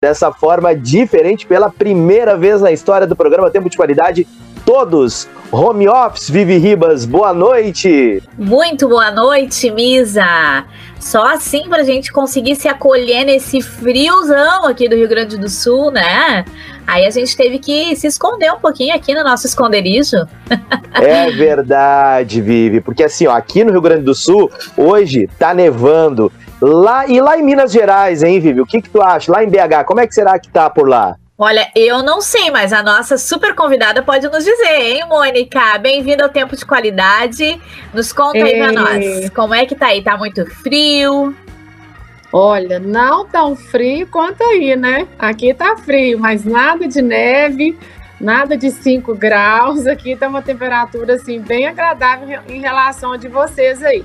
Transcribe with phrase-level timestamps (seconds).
[0.00, 4.28] dessa forma diferente pela primeira vez na história do programa Tempo de Qualidade.
[4.64, 8.22] Todos home office, Vivi Ribas, boa noite.
[8.38, 10.64] Muito boa noite, Misa.
[11.00, 15.48] Só assim para a gente conseguir se acolher nesse friozão aqui do Rio Grande do
[15.48, 16.44] Sul, né?
[16.86, 20.28] Aí a gente teve que se esconder um pouquinho aqui no nosso esconderijo.
[20.94, 26.30] É verdade, Vivi, porque assim, ó, aqui no Rio Grande do Sul, hoje tá nevando.
[26.60, 28.60] Lá, e lá em Minas Gerais, hein, Vivi?
[28.60, 29.30] O que, que tu acha?
[29.30, 31.16] Lá em BH, como é que será que tá por lá?
[31.40, 35.78] Olha, eu não sei, mas a nossa super convidada pode nos dizer, hein, Mônica?
[35.78, 37.60] Bem-vinda ao Tempo de Qualidade.
[37.94, 39.30] Nos conta aí pra nós.
[39.30, 40.02] Como é que tá aí?
[40.02, 41.32] Tá muito frio?
[42.32, 45.06] Olha, não tão frio quanto aí, né?
[45.16, 47.78] Aqui tá frio, mas nada de neve,
[48.20, 49.86] nada de 5 graus.
[49.86, 54.04] Aqui tá uma temperatura, assim, bem agradável em relação a de vocês aí.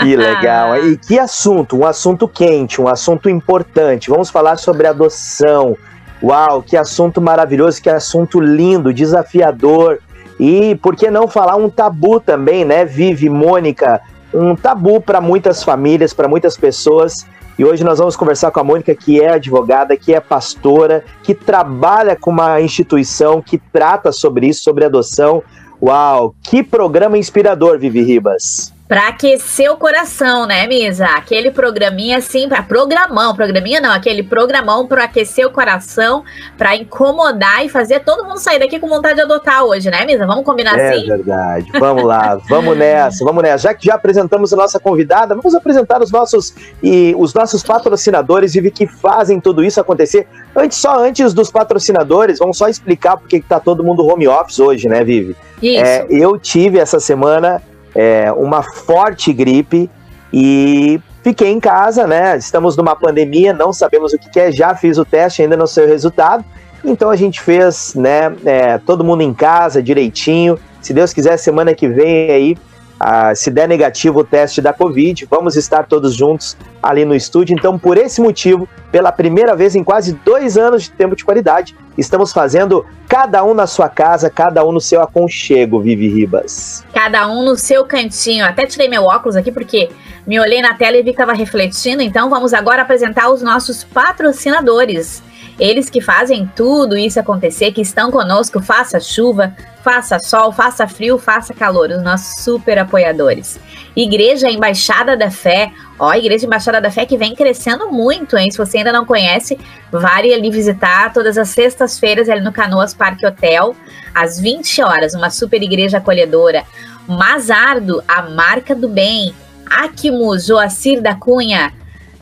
[0.00, 0.76] Que legal.
[0.78, 1.76] E que assunto?
[1.76, 4.10] Um assunto quente, um assunto importante.
[4.10, 5.76] Vamos falar sobre adoção.
[6.22, 9.98] Uau, que assunto maravilhoso, que assunto lindo, desafiador.
[10.38, 14.00] E por que não falar um tabu também, né, Vive, Mônica?
[14.32, 17.26] Um tabu para muitas famílias, para muitas pessoas.
[17.58, 21.34] E hoje nós vamos conversar com a Mônica, que é advogada, que é pastora, que
[21.34, 25.42] trabalha com uma instituição que trata sobre isso, sobre adoção.
[25.82, 28.72] Uau, que programa inspirador, Vivi Ribas.
[28.90, 31.06] Pra aquecer o coração, né, Misa?
[31.06, 36.24] Aquele programinha assim, pra programão, programinha não, aquele programão para aquecer o coração,
[36.58, 40.26] para incomodar e fazer todo mundo sair daqui com vontade de adotar hoje, né, Misa?
[40.26, 41.04] Vamos combinar é assim?
[41.04, 41.70] É verdade.
[41.78, 43.58] Vamos lá, vamos nessa, vamos nessa.
[43.58, 48.56] Já que já apresentamos a nossa convidada, vamos apresentar os nossos e os nossos patrocinadores
[48.56, 50.26] e que fazem tudo isso acontecer.
[50.52, 54.58] Antes, só antes dos patrocinadores, vamos só explicar porque que tá todo mundo home office
[54.58, 55.36] hoje, né, Vivi?
[55.62, 55.84] Isso.
[55.84, 57.62] É, eu tive essa semana
[57.94, 59.90] é, uma forte gripe
[60.32, 62.36] e fiquei em casa, né?
[62.36, 65.84] Estamos numa pandemia, não sabemos o que é, já fiz o teste, ainda não sei
[65.84, 66.44] o resultado.
[66.84, 68.34] Então a gente fez, né?
[68.44, 70.58] É, todo mundo em casa, direitinho.
[70.80, 72.56] Se Deus quiser, semana que vem aí
[73.02, 77.56] ah, se der negativo o teste da Covid, vamos estar todos juntos ali no estúdio.
[77.58, 81.74] Então, por esse motivo, pela primeira vez em quase dois anos de tempo de qualidade,
[81.96, 86.84] estamos fazendo cada um na sua casa, cada um no seu aconchego, Vivi Ribas.
[86.92, 88.44] Cada um no seu cantinho.
[88.44, 89.88] Até tirei meu óculos aqui porque
[90.26, 92.02] me olhei na tela e vi que estava refletindo.
[92.02, 95.22] Então, vamos agora apresentar os nossos patrocinadores.
[95.60, 99.54] Eles que fazem tudo isso acontecer, que estão conosco, faça chuva,
[99.84, 103.60] faça sol, faça frio, faça calor, os nossos super apoiadores.
[103.94, 108.50] Igreja Embaixada da Fé, ó, Igreja Embaixada da Fé que vem crescendo muito, hein?
[108.50, 109.58] Se você ainda não conhece,
[109.92, 113.76] vale ali visitar todas as sextas-feiras ali no Canoas Parque Hotel,
[114.14, 116.64] às 20 horas, uma super igreja acolhedora.
[117.06, 119.34] Mazardo, a marca do bem.
[119.68, 121.70] Aquimus, Joacir da Cunha.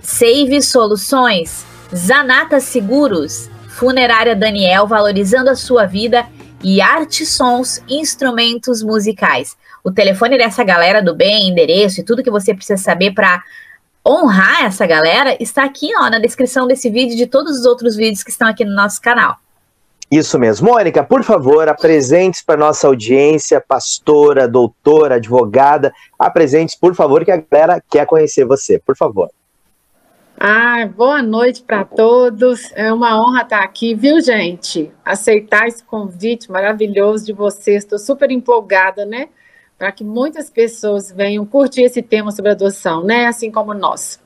[0.03, 6.26] Save Soluções, Zanata Seguros, Funerária Daniel, valorizando a sua vida
[6.62, 9.56] e Arte Sons, instrumentos musicais.
[9.82, 13.43] O telefone dessa galera do bem, endereço e tudo que você precisa saber para
[14.06, 17.97] honrar essa galera está aqui ó, na descrição desse vídeo e de todos os outros
[17.97, 19.37] vídeos que estão aqui no nosso canal.
[20.10, 20.69] Isso mesmo.
[20.69, 27.37] Mônica, por favor, apresente para nossa audiência, pastora, doutora, advogada, apresente, por favor, que a
[27.37, 29.28] galera quer conhecer você, por favor.
[30.41, 32.71] Ah, boa noite para todos.
[32.76, 34.88] É uma honra estar aqui, viu, gente?
[35.04, 37.82] Aceitar esse convite maravilhoso de vocês.
[37.82, 39.31] Estou super empolgada, né?
[39.76, 43.26] Para que muitas pessoas venham curtir esse tema sobre adoção, né?
[43.26, 44.21] Assim como nós.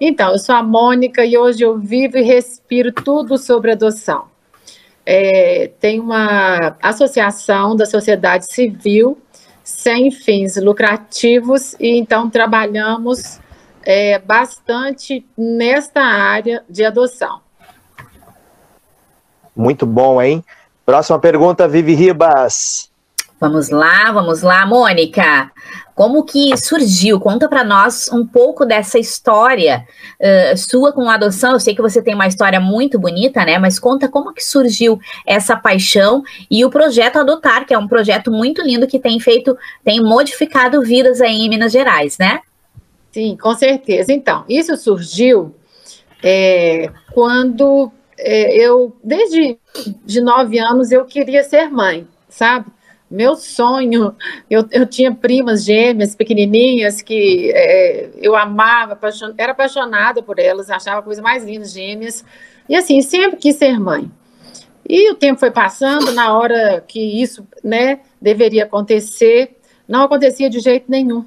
[0.00, 4.28] Então, eu sou a Mônica e hoje eu vivo e respiro tudo sobre adoção.
[5.04, 9.18] É, tem uma associação da sociedade civil
[9.62, 13.38] sem fins lucrativos e então trabalhamos
[13.84, 17.40] é, bastante nesta área de adoção.
[19.54, 20.44] Muito bom, hein?
[20.86, 22.90] Próxima pergunta, Vivi Ribas.
[23.40, 25.50] Vamos lá, vamos lá, Mônica.
[25.94, 27.18] Como que surgiu?
[27.18, 29.86] Conta para nós um pouco dessa história
[30.18, 31.52] uh, sua com a adoção.
[31.52, 33.58] Eu sei que você tem uma história muito bonita, né?
[33.58, 38.30] Mas conta como que surgiu essa paixão e o projeto Adotar, que é um projeto
[38.30, 42.40] muito lindo que tem feito, tem modificado vidas aí em Minas Gerais, né?
[43.12, 44.12] Sim, com certeza.
[44.12, 45.54] Então, isso surgiu
[46.22, 49.58] é, quando é, eu, desde
[50.04, 52.66] de nove anos, eu queria ser mãe, sabe?
[53.10, 54.14] Meu sonho,
[54.48, 60.70] eu, eu tinha primas gêmeas pequenininhas que é, eu amava, apaixon, era apaixonada por elas,
[60.70, 62.24] achava a coisa mais linda, gêmeas,
[62.68, 64.08] e assim, sempre quis ser mãe.
[64.88, 69.56] E o tempo foi passando, na hora que isso né, deveria acontecer,
[69.88, 71.24] não acontecia de jeito nenhum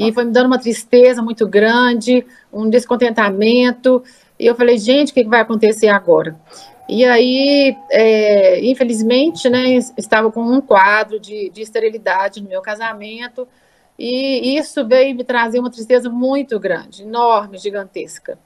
[0.00, 4.02] e foi me dando uma tristeza muito grande, um descontentamento.
[4.38, 6.34] E eu falei, gente, o que, vai acontecer agora?
[6.88, 13.46] E aí, é, infelizmente, né, estava com um quadro de, de esterilidade no meu casamento,
[13.98, 18.38] e isso veio me trazer uma tristeza muito grande, enorme, gigantesca.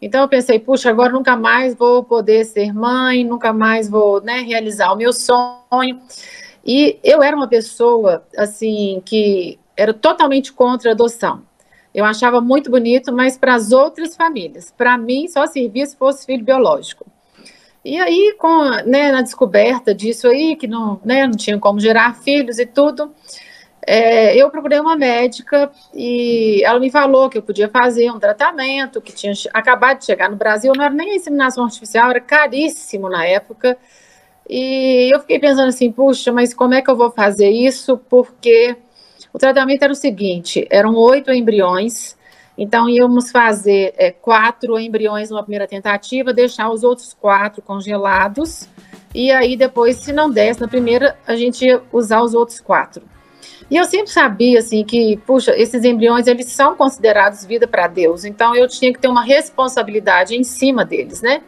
[0.00, 4.40] Então eu pensei, puxa, agora nunca mais vou poder ser mãe, nunca mais vou né,
[4.42, 6.00] realizar o meu sonho.
[6.64, 11.42] E eu era uma pessoa, assim, que era totalmente contra a adoção.
[11.94, 14.72] Eu achava muito bonito, mas para as outras famílias.
[14.76, 17.06] Para mim, só servia se fosse filho biológico.
[17.84, 22.14] E aí, com, né, na descoberta disso aí, que não, né, não tinha como gerar
[22.14, 23.10] filhos e tudo,
[23.86, 29.00] é, eu procurei uma médica e ela me falou que eu podia fazer um tratamento
[29.00, 33.08] que tinha acabado de chegar no Brasil, não era nem a inseminação artificial, era caríssimo
[33.08, 33.78] na época.
[34.48, 37.96] E eu fiquei pensando assim, puxa, mas como é que eu vou fazer isso?
[37.96, 38.76] Porque
[39.32, 42.16] o tratamento era o seguinte: eram oito embriões,
[42.56, 48.68] então íamos fazer é, quatro embriões numa primeira tentativa, deixar os outros quatro congelados,
[49.14, 53.02] e aí depois, se não desse na primeira, a gente ia usar os outros quatro.
[53.70, 58.24] E eu sempre sabia, assim, que, puxa, esses embriões, eles são considerados vida para Deus,
[58.24, 61.42] então eu tinha que ter uma responsabilidade em cima deles, né?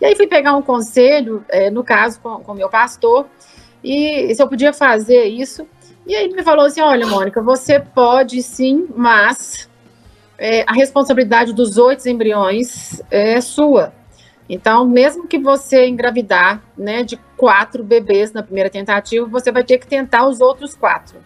[0.00, 3.26] E aí fui pegar um conselho, é, no caso, com o meu pastor,
[3.82, 5.66] e se eu podia fazer isso.
[6.06, 9.68] E aí ele me falou assim, olha, Mônica, você pode sim, mas
[10.38, 13.92] é, a responsabilidade dos oito embriões é sua.
[14.48, 19.78] Então, mesmo que você engravidar, né, de quatro bebês na primeira tentativa, você vai ter
[19.78, 21.18] que tentar os outros quatro.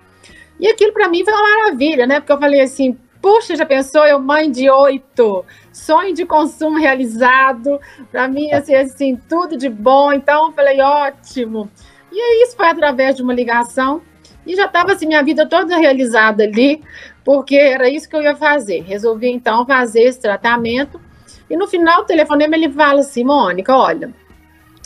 [0.59, 2.21] E aquilo para mim foi uma maravilha, né?
[2.21, 7.79] Porque eu falei assim, puxa, já pensou eu mãe de oito, sonho de consumo realizado,
[8.11, 10.12] para mim assim, assim, tudo de bom.
[10.12, 11.71] Então eu falei, ótimo.
[12.11, 14.03] E aí isso foi através de uma ligação
[14.46, 16.82] e já estava assim minha vida toda realizada ali,
[17.25, 18.82] porque era isso que eu ia fazer.
[18.82, 21.00] Resolvi então fazer esse tratamento.
[21.48, 24.12] E no final do telefonema ele fala assim, Mônica, olha,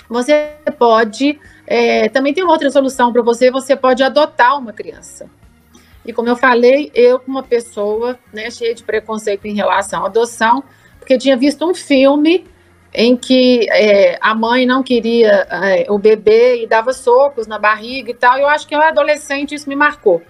[0.08, 5.28] você pode é, também tem uma outra solução para você, você pode adotar uma criança.
[6.04, 10.62] E como eu falei, eu, uma pessoa né, cheia de preconceito em relação à adoção,
[10.98, 12.44] porque tinha visto um filme
[12.94, 18.10] em que é, a mãe não queria é, o bebê e dava socos na barriga
[18.10, 18.38] e tal.
[18.38, 20.22] Eu acho que eu adolescente isso me marcou.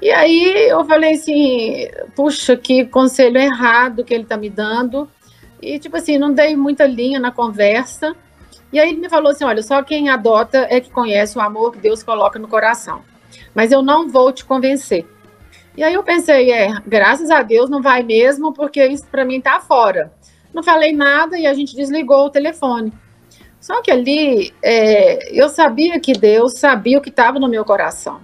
[0.00, 5.08] E aí eu falei assim, puxa, que conselho errado que ele está me dando.
[5.60, 8.16] E tipo assim, não dei muita linha na conversa.
[8.72, 11.72] E aí ele me falou assim, olha, só quem adota é que conhece o amor
[11.72, 13.04] que Deus coloca no coração
[13.54, 15.06] mas eu não vou te convencer.
[15.76, 19.40] E aí eu pensei, é, graças a Deus não vai mesmo, porque isso para mim
[19.40, 20.12] tá fora.
[20.52, 22.92] Não falei nada e a gente desligou o telefone.
[23.60, 28.20] Só que ali é, eu sabia que Deus sabia o que estava no meu coração,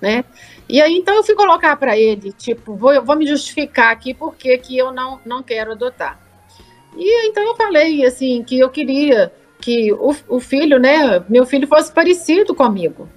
[0.00, 0.24] né?
[0.68, 4.56] E aí então eu fui colocar para ele, tipo, vou, vou me justificar aqui porque
[4.58, 6.20] que eu não, não quero adotar.
[6.96, 11.66] E então eu falei assim que eu queria que o, o filho, né, meu filho
[11.66, 13.08] fosse parecido comigo,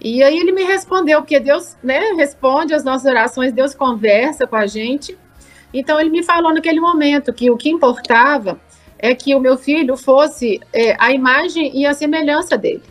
[0.00, 4.56] e aí ele me respondeu, porque Deus né, responde as nossas orações, Deus conversa com
[4.56, 5.18] a gente.
[5.72, 8.60] Então ele me falou naquele momento que o que importava
[8.98, 12.82] é que o meu filho fosse é, a imagem e a semelhança dele.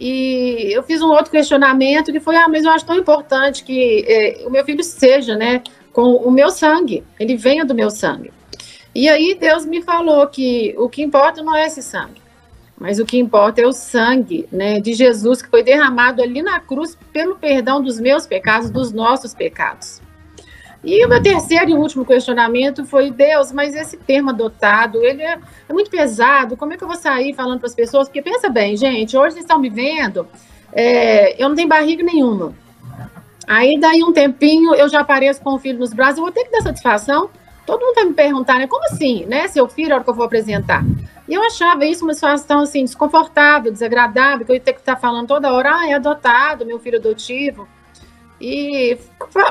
[0.00, 4.04] E eu fiz um outro questionamento que foi, ah, mas eu acho tão importante que
[4.08, 5.62] é, o meu filho seja, né,
[5.92, 8.32] com o meu sangue, ele venha do meu sangue.
[8.94, 12.20] E aí Deus me falou que o que importa não é esse sangue,
[12.76, 16.58] mas o que importa é o sangue né, de Jesus que foi derramado ali na
[16.58, 20.01] cruz pelo perdão dos meus pecados, dos nossos pecados.
[20.84, 25.38] E o meu terceiro e último questionamento foi: Deus, mas esse termo adotado, ele é,
[25.68, 28.08] é muito pesado, como é que eu vou sair falando para as pessoas?
[28.08, 30.26] Porque pensa bem, gente, hoje vocês estão me vendo,
[30.72, 32.52] é, eu não tenho barriga nenhuma.
[33.46, 36.44] Aí, daí um tempinho, eu já apareço com o filho nos braços, eu vou ter
[36.44, 37.30] que dar satisfação.
[37.66, 38.66] Todo mundo vai me perguntar, né?
[38.66, 39.46] Como assim, né?
[39.46, 40.84] Seu filho, a hora que eu vou apresentar.
[41.28, 44.96] E eu achava isso uma situação assim desconfortável, desagradável, que eu ia ter que estar
[44.96, 47.68] falando toda hora, ah, é adotado, meu filho adotivo.
[48.42, 48.98] E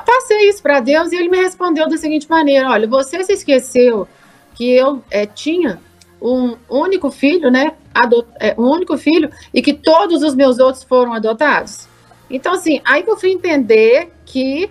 [0.06, 4.06] passei isso para Deus e ele me respondeu da seguinte maneira: olha, você se esqueceu
[4.54, 5.80] que eu é, tinha
[6.22, 7.72] um único filho, né?
[7.94, 11.88] Adot é, um único filho e que todos os meus outros foram adotados.
[12.30, 14.70] Então, assim, aí que eu fui entender que,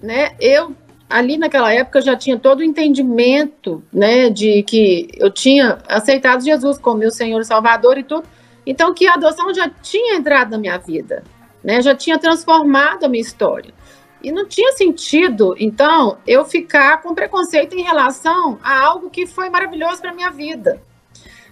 [0.00, 0.36] né?
[0.38, 0.72] Eu
[1.10, 6.78] ali naquela época já tinha todo o entendimento, né, de que eu tinha aceitado Jesus
[6.78, 8.26] como meu Senhor e Salvador e tudo,
[8.66, 11.22] então que a adoção já tinha entrado na minha vida,
[11.66, 13.74] né, já tinha transformado a minha história.
[14.22, 19.50] E não tinha sentido, então, eu ficar com preconceito em relação a algo que foi
[19.50, 20.80] maravilhoso para minha vida.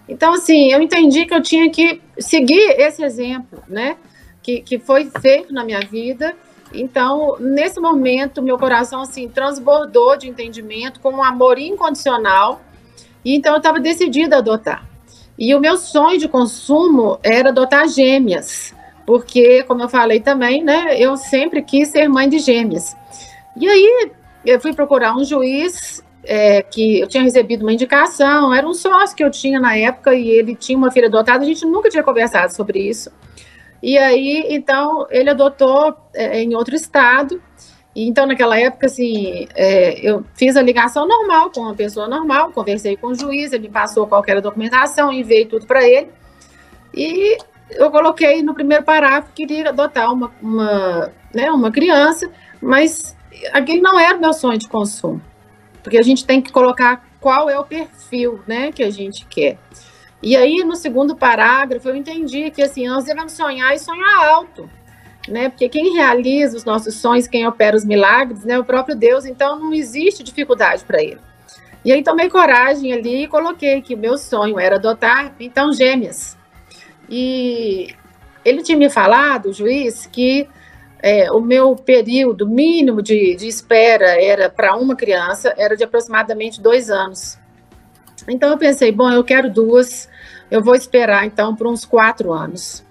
[0.08, 3.96] Então, assim, eu entendi que eu tinha que seguir esse exemplo, né,
[4.42, 6.34] que, que foi feito na minha vida
[6.74, 12.60] então, nesse momento, meu coração assim transbordou de entendimento com um amor incondicional
[13.24, 14.86] E então eu estava decidida a adotar.
[15.38, 18.74] E o meu sonho de consumo era adotar gêmeas,
[19.06, 22.96] porque, como eu falei também, né, eu sempre quis ser mãe de gêmeas.
[23.56, 24.10] E aí
[24.44, 29.16] eu fui procurar um juiz é, que eu tinha recebido uma indicação, era um sócio
[29.16, 32.02] que eu tinha na época e ele tinha uma filha adotada, a gente nunca tinha
[32.02, 33.10] conversado sobre isso.
[33.82, 37.40] E aí, então, ele adotou é, em outro estado.
[37.94, 42.50] E, então, naquela época, assim, é, eu fiz a ligação normal com uma pessoa normal,
[42.50, 46.08] conversei com o juiz, ele passou qualquer documentação, enviei tudo para ele.
[46.94, 47.36] E
[47.70, 52.30] eu coloquei no primeiro parágrafo que queria adotar uma, uma, né, uma criança,
[52.60, 53.16] mas
[53.52, 55.20] aquele não era o meu sonho de consumo.
[55.82, 59.58] Porque a gente tem que colocar qual é o perfil né, que a gente quer.
[60.22, 64.68] E aí, no segundo parágrafo, eu entendi que assim, nós devemos sonhar e sonhar alto.
[65.28, 65.48] Né?
[65.48, 69.24] Porque quem realiza os nossos sonhos, quem opera os milagres, né, é o próprio Deus,
[69.24, 71.20] então não existe dificuldade para ele.
[71.84, 76.36] E aí tomei coragem ali e coloquei que o meu sonho era adotar, então, gêmeas.
[77.08, 77.94] E
[78.44, 80.48] ele tinha me falado, o juiz, que
[81.00, 86.60] é, o meu período mínimo de, de espera era para uma criança, era de aproximadamente
[86.60, 87.38] dois anos.
[88.28, 90.08] Então eu pensei, bom, eu quero duas,
[90.50, 92.84] eu vou esperar então por uns quatro anos.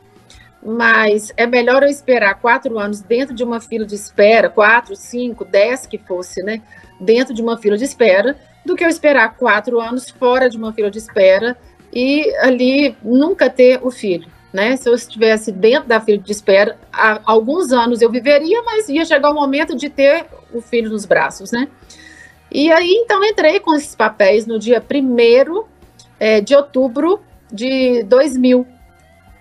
[0.66, 5.44] Mas é melhor eu esperar quatro anos dentro de uma fila de espera, quatro, cinco,
[5.44, 6.62] dez que fosse, né?
[7.00, 10.72] Dentro de uma fila de espera, do que eu esperar quatro anos fora de uma
[10.72, 11.58] fila de espera
[11.94, 14.76] e ali nunca ter o filho né?
[14.78, 19.04] Se eu estivesse dentro da fila de espera, há alguns anos eu viveria, mas ia
[19.04, 21.68] chegar o momento de ter o filho nos braços, né?
[22.52, 25.64] E aí, então, entrei com esses papéis no dia 1
[26.20, 27.20] é, de outubro
[27.52, 28.68] de 2000,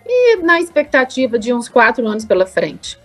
[0.04, 2.99] e na expectativa de uns quatro anos pela frente.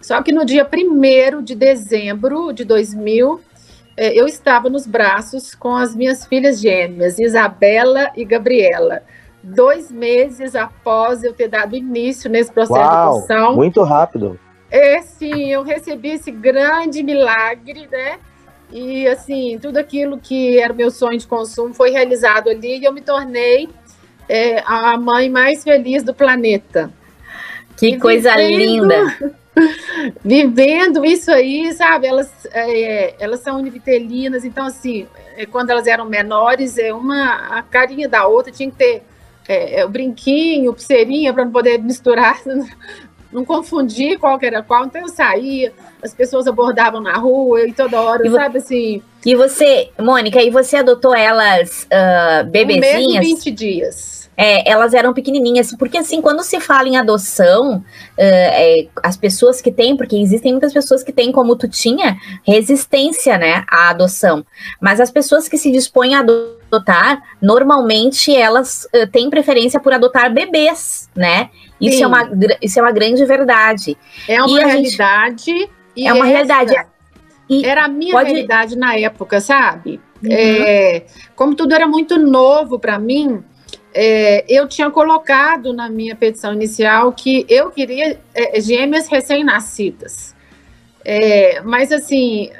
[0.00, 3.51] Só que no dia 1 de dezembro de 2000, é,
[3.96, 9.02] eu estava nos braços com as minhas filhas gêmeas, Isabela e Gabriela
[9.42, 13.56] dois meses após eu ter dado início nesse processo Uau, de adoção.
[13.56, 14.38] Muito rápido.
[14.70, 18.18] É, sim, eu recebi esse grande milagre, né?
[18.70, 22.84] E, assim, tudo aquilo que era o meu sonho de consumo foi realizado ali e
[22.84, 23.68] eu me tornei
[24.28, 26.90] é, a mãe mais feliz do planeta.
[27.76, 29.34] Que e coisa vivendo, linda!
[30.24, 32.06] vivendo isso aí, sabe?
[32.06, 35.06] Elas, é, elas são univitelinas, então, assim,
[35.36, 39.02] é, quando elas eram menores, é uma a carinha da outra tinha que ter
[39.48, 42.40] é, é, o brinquinho, pulseirinha, para não poder misturar,
[43.32, 44.84] não confundir qual que era qual.
[44.84, 49.02] Então eu saía, as pessoas abordavam na rua e toda hora, e sabe assim.
[49.24, 53.06] E você, Mônica, e você adotou elas uh, bebezinhas?
[53.06, 54.21] Um mês e 20 dias.
[54.36, 57.82] É, elas eram pequenininhas, porque assim, quando se fala em adoção, uh,
[58.16, 63.36] é, as pessoas que têm, porque existem muitas pessoas que têm, como tu tinha, resistência,
[63.36, 64.44] né, à adoção,
[64.80, 70.32] mas as pessoas que se dispõem a adotar, normalmente elas uh, têm preferência por adotar
[70.32, 71.50] bebês, né,
[71.82, 72.30] isso é, uma,
[72.62, 73.98] isso é uma grande verdade.
[74.28, 75.44] É uma e realidade.
[75.44, 76.74] Gente, é uma realidade.
[77.50, 78.30] E era a minha pode...
[78.30, 80.00] realidade na época, sabe?
[80.22, 80.30] Uhum.
[80.30, 81.02] É,
[81.34, 83.42] como tudo era muito novo para mim,
[83.94, 90.34] é, eu tinha colocado na minha petição inicial que eu queria é, gêmeas recém-nascidas.
[91.04, 92.50] É, mas, assim,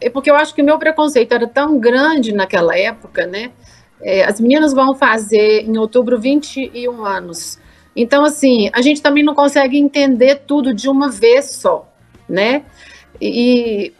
[0.00, 3.52] é porque eu acho que o meu preconceito era tão grande naquela época, né?
[4.00, 7.58] É, as meninas vão fazer em outubro 21 anos.
[7.94, 11.88] Então, assim, a gente também não consegue entender tudo de uma vez só,
[12.28, 12.64] né?
[13.20, 13.92] E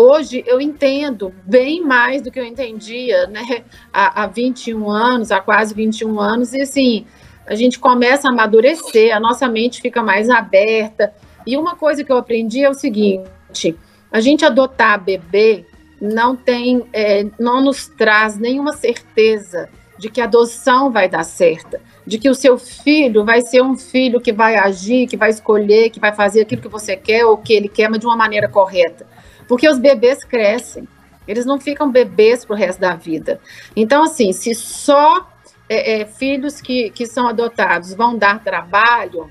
[0.00, 5.40] hoje eu entendo bem mais do que eu entendia, né, há, há 21 anos, há
[5.40, 7.06] quase 21 anos, e assim,
[7.46, 11.12] a gente começa a amadurecer, a nossa mente fica mais aberta.
[11.46, 13.76] E uma coisa que eu aprendi é o seguinte:
[14.10, 15.64] a gente adotar bebê
[16.00, 21.80] não tem, é, não nos traz nenhuma certeza de que a adoção vai dar certa,
[22.06, 25.90] de que o seu filho vai ser um filho que vai agir, que vai escolher,
[25.90, 28.48] que vai fazer aquilo que você quer ou que ele quer, mas de uma maneira
[28.48, 29.06] correta.
[29.50, 30.86] Porque os bebês crescem,
[31.26, 33.40] eles não ficam bebês para o resto da vida.
[33.74, 35.28] Então, assim, se só
[35.68, 39.28] é, é, filhos que, que são adotados vão dar trabalho,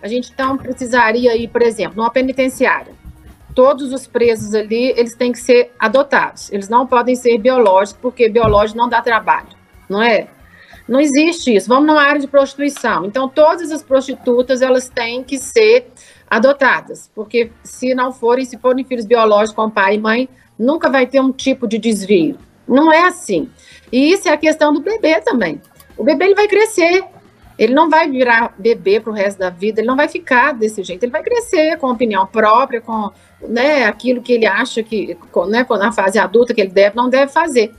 [0.00, 2.94] a gente então precisaria ir, por exemplo, numa penitenciária.
[3.54, 6.50] Todos os presos ali, eles têm que ser adotados.
[6.50, 9.50] Eles não podem ser biológicos, porque biológico não dá trabalho,
[9.86, 10.28] não é?
[10.88, 11.68] Não existe isso.
[11.68, 13.04] Vamos numa área de prostituição.
[13.04, 15.92] Então, todas as prostitutas, elas têm que ser
[16.28, 21.06] adotadas, porque se não forem, se forem filhos biológicos com pai e mãe, nunca vai
[21.06, 22.36] ter um tipo de desvio.
[22.66, 23.48] Não é assim.
[23.90, 25.60] E isso é a questão do bebê também.
[25.96, 27.04] O bebê ele vai crescer,
[27.58, 30.82] ele não vai virar bebê para o resto da vida, ele não vai ficar desse
[30.82, 35.46] jeito, ele vai crescer com opinião própria, com né, aquilo que ele acha que, com,
[35.46, 37.72] né, na fase adulta que ele deve, não deve fazer.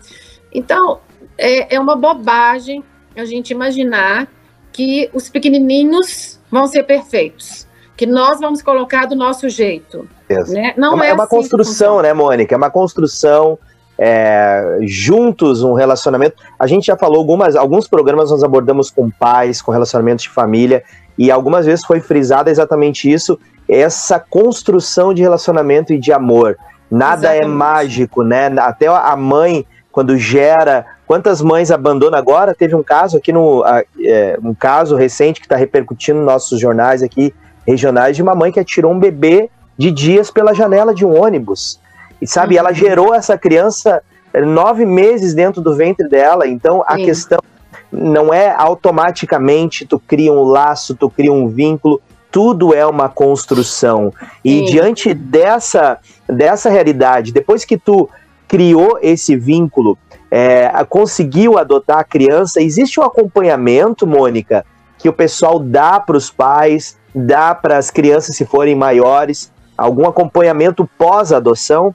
[0.51, 0.99] Então,
[1.37, 2.83] é, é uma bobagem
[3.15, 4.27] a gente imaginar
[4.71, 7.67] que os pequenininhos vão ser perfeitos,
[7.99, 10.07] que nós vamos colocar do nosso jeito.
[10.47, 10.73] Né?
[10.77, 12.55] Não é uma, é uma assim construção, né, Mônica?
[12.55, 13.59] É uma construção.
[14.01, 16.37] É, juntos um relacionamento.
[16.57, 20.81] A gente já falou algumas, alguns programas nós abordamos com pais, com relacionamentos de família,
[21.17, 23.37] e algumas vezes foi frisado exatamente isso,
[23.67, 26.55] essa construção de relacionamento e de amor.
[26.89, 27.43] Nada é exatamente.
[27.43, 28.45] é mágico, né?
[28.59, 30.85] Até a mãe, quando gera.
[31.05, 32.55] Quantas mães abandonam agora?
[32.55, 33.65] Teve um caso aqui no.
[34.01, 37.33] É, um caso recente que está repercutindo nos nossos jornais aqui,
[37.69, 41.79] regionais, de uma mãe que atirou um bebê de dias pela janela de um ônibus.
[42.21, 42.59] E sabe, uhum.
[42.59, 44.01] ela gerou essa criança
[44.33, 46.47] eh, nove meses dentro do ventre dela.
[46.47, 47.05] Então a Sim.
[47.05, 47.39] questão
[47.91, 54.13] não é automaticamente tu cria um laço, tu cria um vínculo, tudo é uma construção.
[54.43, 54.65] E Sim.
[54.65, 55.97] diante dessa,
[56.27, 58.09] dessa realidade, depois que tu
[58.47, 59.97] criou esse vínculo,
[60.31, 64.65] é, conseguiu adotar a criança, existe um acompanhamento, Mônica,
[64.97, 70.07] que o pessoal dá para os pais, dá para as crianças se forem maiores, algum
[70.07, 71.93] acompanhamento pós-adoção?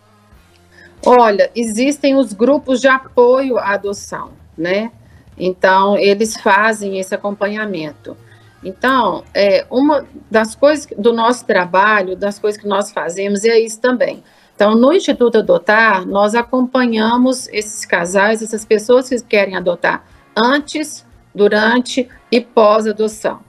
[1.04, 4.90] Olha, existem os grupos de apoio à adoção, né?
[5.36, 8.16] Então, eles fazem esse acompanhamento.
[8.64, 13.78] Então, é, uma das coisas do nosso trabalho, das coisas que nós fazemos, é isso
[13.78, 14.22] também.
[14.54, 20.04] Então, no Instituto Adotar, nós acompanhamos esses casais, essas pessoas que querem adotar
[20.34, 21.04] antes,
[21.34, 23.40] durante e pós-adoção.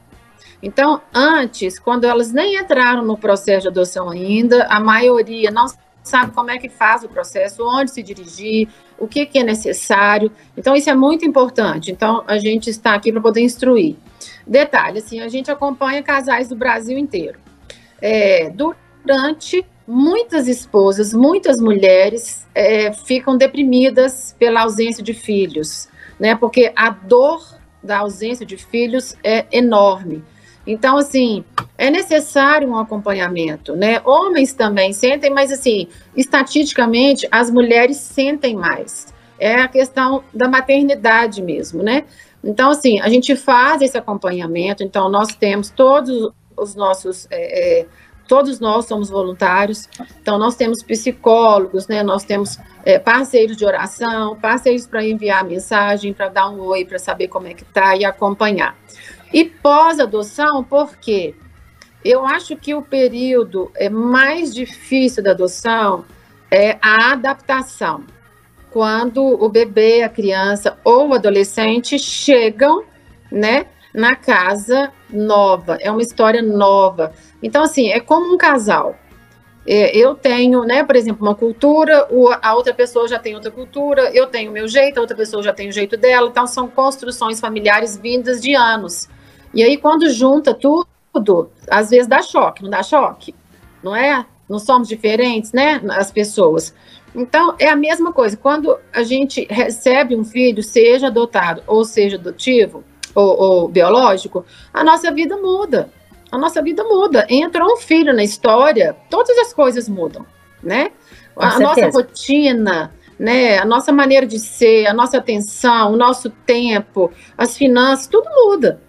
[0.65, 5.67] Então, antes, quando elas nem entraram no processo de adoção ainda, a maioria não
[6.01, 8.67] sabe como é que faz o processo, onde se dirigir,
[8.97, 10.31] o que, que é necessário.
[10.57, 11.91] Então, isso é muito importante.
[11.91, 13.95] Então, a gente está aqui para poder instruir.
[14.47, 17.37] Detalhe, assim, a gente acompanha casais do Brasil inteiro.
[18.01, 25.87] É, durante muitas esposas, muitas mulheres é, ficam deprimidas pela ausência de filhos,
[26.19, 26.35] né?
[26.35, 30.23] Porque a dor da ausência de filhos é enorme.
[30.65, 31.43] Então, assim,
[31.77, 34.01] é necessário um acompanhamento, né?
[34.03, 39.13] Homens também sentem, mas assim, estatisticamente, as mulheres sentem mais.
[39.37, 42.05] É a questão da maternidade mesmo, né?
[42.43, 47.27] Então, assim, a gente faz esse acompanhamento, então nós temos todos os nossos.
[47.29, 47.85] É, é,
[48.27, 49.87] todos nós somos voluntários,
[50.19, 52.01] então nós temos psicólogos, né?
[52.01, 56.97] Nós temos é, parceiros de oração, parceiros para enviar mensagem, para dar um oi, para
[56.97, 58.75] saber como é que tá e acompanhar.
[59.35, 61.35] E pós-adoção, por quê?
[62.05, 66.05] Eu acho que o período é mais difícil da adoção
[66.49, 68.05] é a adaptação.
[68.71, 72.85] Quando o bebê, a criança ou o adolescente chegam,
[73.29, 77.11] né, na casa nova, é uma história nova.
[77.43, 78.95] Então, assim, é como um casal.
[79.67, 82.07] É, eu tenho, né, por exemplo, uma cultura,
[82.41, 85.43] a outra pessoa já tem outra cultura, eu tenho o meu jeito, a outra pessoa
[85.43, 89.09] já tem o jeito dela, então são construções familiares vindas de anos.
[89.55, 93.33] E aí, quando junta tudo, às vezes dá choque, não dá choque?
[93.81, 94.25] Não é?
[94.49, 95.81] Não somos diferentes, né?
[95.91, 96.75] As pessoas.
[97.15, 98.35] Então, é a mesma coisa.
[98.35, 102.83] Quando a gente recebe um filho, seja adotado ou seja adotivo
[103.15, 105.89] ou, ou biológico, a nossa vida muda.
[106.29, 107.25] A nossa vida muda.
[107.29, 110.25] Entra um filho na história, todas as coisas mudam,
[110.61, 110.91] né?
[111.35, 113.57] a nossa rotina, né?
[113.57, 118.81] A nossa maneira de ser, a nossa atenção, o nosso tempo, as finanças, tudo muda.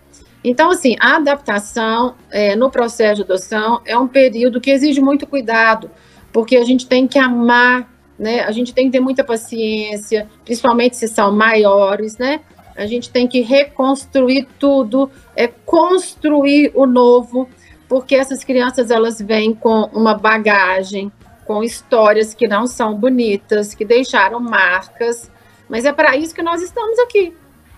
[0.48, 5.26] Então, assim, a adaptação é, no processo de adoção é um período que exige muito
[5.26, 5.90] cuidado,
[6.32, 8.44] porque a gente tem que amar, né?
[8.44, 12.42] A gente tem que ter muita paciência, principalmente se são maiores, né?
[12.76, 17.48] A gente tem que reconstruir tudo, é construir o novo,
[17.88, 21.10] porque essas crianças elas vêm com uma bagagem,
[21.44, 25.28] com histórias que não são bonitas, que deixaram marcas,
[25.68, 27.34] mas é para isso que nós estamos aqui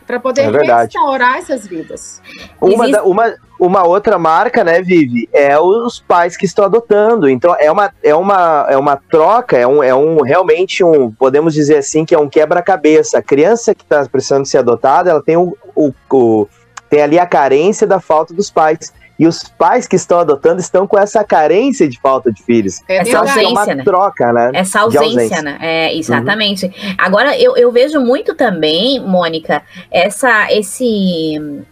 [0.08, 2.22] para poder é restaurar essas vidas.
[2.58, 3.02] Uma, Existe...
[3.02, 7.28] uma, uma outra marca, né, Vivi, é os pais que estão adotando.
[7.28, 11.52] Então é uma, é uma, é uma troca, é um, é um realmente um, podemos
[11.52, 13.18] dizer assim, que é um quebra-cabeça.
[13.18, 16.48] A criança que está precisando ser adotada, ela tem o, o, o
[16.88, 18.94] tem ali a carência da falta dos pais.
[19.18, 22.80] E os pais que estão adotando estão com essa carência de falta de filhos.
[22.88, 23.82] É essa ausência, é uma né?
[23.82, 24.50] troca, né?
[24.54, 25.42] Essa ausência, ausência.
[25.42, 25.58] né?
[25.60, 26.66] É, exatamente.
[26.66, 26.94] Uhum.
[26.96, 31.64] Agora, eu, eu vejo muito também, Mônica, essa, esse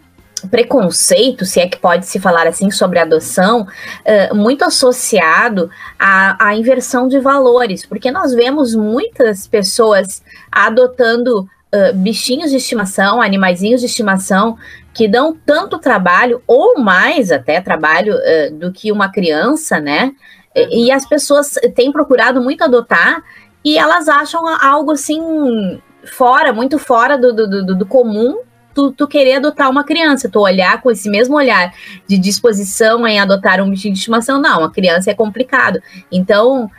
[0.51, 6.55] preconceito, se é que pode se falar assim, sobre adoção, uh, muito associado à, à,
[6.55, 13.87] inversão de valores, porque nós vemos muitas pessoas adotando uh, bichinhos de estimação, animaizinhos de
[13.87, 14.57] estimação,
[14.97, 20.11] que dão tanto trabalho, ou mais até trabalho, uh, do que uma criança, né?
[20.55, 23.21] E, e as pessoas têm procurado muito adotar
[23.63, 28.39] e elas acham algo assim fora, muito fora do, do, do, do comum
[28.73, 31.71] tu, tu, querer adotar uma criança, tu olhar com esse mesmo olhar
[32.07, 35.79] de disposição em adotar um bichinho de estimação, não, a criança é complicado.
[36.11, 36.69] Então,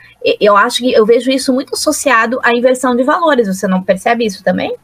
[0.40, 3.48] eu acho que eu vejo isso muito associado à inversão de valores.
[3.48, 4.76] Você não percebe isso também?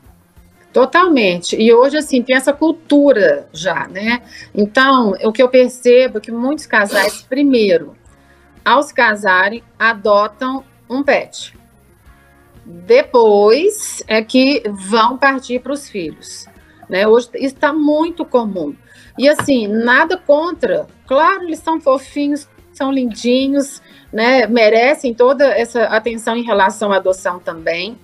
[0.75, 1.55] Totalmente.
[1.55, 4.23] E hoje, assim, tem essa cultura já, né?
[4.53, 7.95] Então, o que eu percebo é que muitos casais, primeiro,
[8.65, 11.57] ao se casarem, adotam um pet.
[12.67, 16.47] Depois é que vão partir para os filhos.
[16.89, 17.07] Né?
[17.07, 18.75] Hoje está muito comum.
[19.17, 20.89] E assim, nada contra.
[21.07, 23.81] Claro, eles são fofinhos, são lindinhos,
[24.13, 24.49] né?
[24.49, 27.97] Merecem toda essa atenção em relação à adoção também.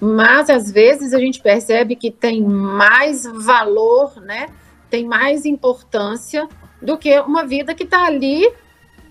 [0.00, 4.46] Mas às vezes a gente percebe que tem mais valor, né?
[4.90, 6.48] Tem mais importância
[6.80, 8.48] do que uma vida que está ali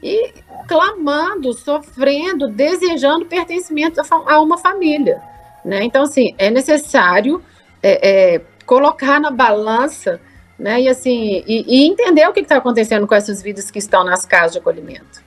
[0.01, 0.33] e
[0.67, 5.21] clamando, sofrendo, desejando pertencimento a uma família.
[5.63, 5.83] Né?
[5.83, 7.43] Então, assim, é necessário
[7.81, 10.21] é, é, colocar na balança
[10.59, 10.81] né?
[10.81, 14.25] e, assim, e, e entender o que está acontecendo com essas vidas que estão nas
[14.25, 15.24] casas de acolhimento.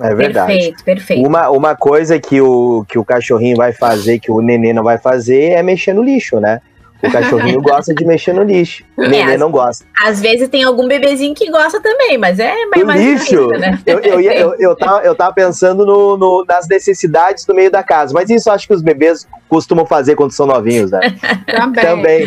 [0.00, 0.52] É verdade.
[0.52, 1.26] Perfeito, perfeito.
[1.26, 4.98] Uma, uma coisa que o, que o cachorrinho vai fazer, que o neném não vai
[4.98, 6.60] fazer, é mexer no lixo, né?
[7.02, 8.84] O cachorrinho gosta de mexer no lixo.
[8.96, 9.84] O é, neném não gosta.
[10.04, 13.48] Às vezes tem algum bebezinho que gosta também, mas é mais, mais lixo.
[13.48, 13.78] né?
[13.86, 17.82] Eu, eu, eu, eu, tava, eu tava pensando no, no, nas necessidades do meio da
[17.82, 21.00] casa, mas isso acho que os bebês costumam fazer quando são novinhos, né?
[21.46, 22.26] Também.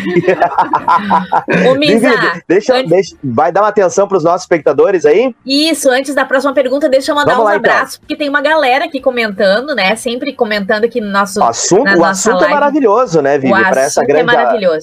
[1.68, 2.90] Ô, Misa, deixa, antes...
[2.90, 5.34] deixa, vai dar uma atenção para os nossos espectadores aí?
[5.46, 7.72] Isso, antes da próxima pergunta, deixa eu mandar Vamos um lá, então.
[7.72, 8.00] abraço, então.
[8.00, 9.94] porque tem uma galera aqui comentando, né?
[9.96, 11.40] Sempre comentando aqui no nosso.
[11.40, 13.52] O assunto, o assunto é maravilhoso, né, Vivi?
[13.52, 14.24] Para essa, grande, é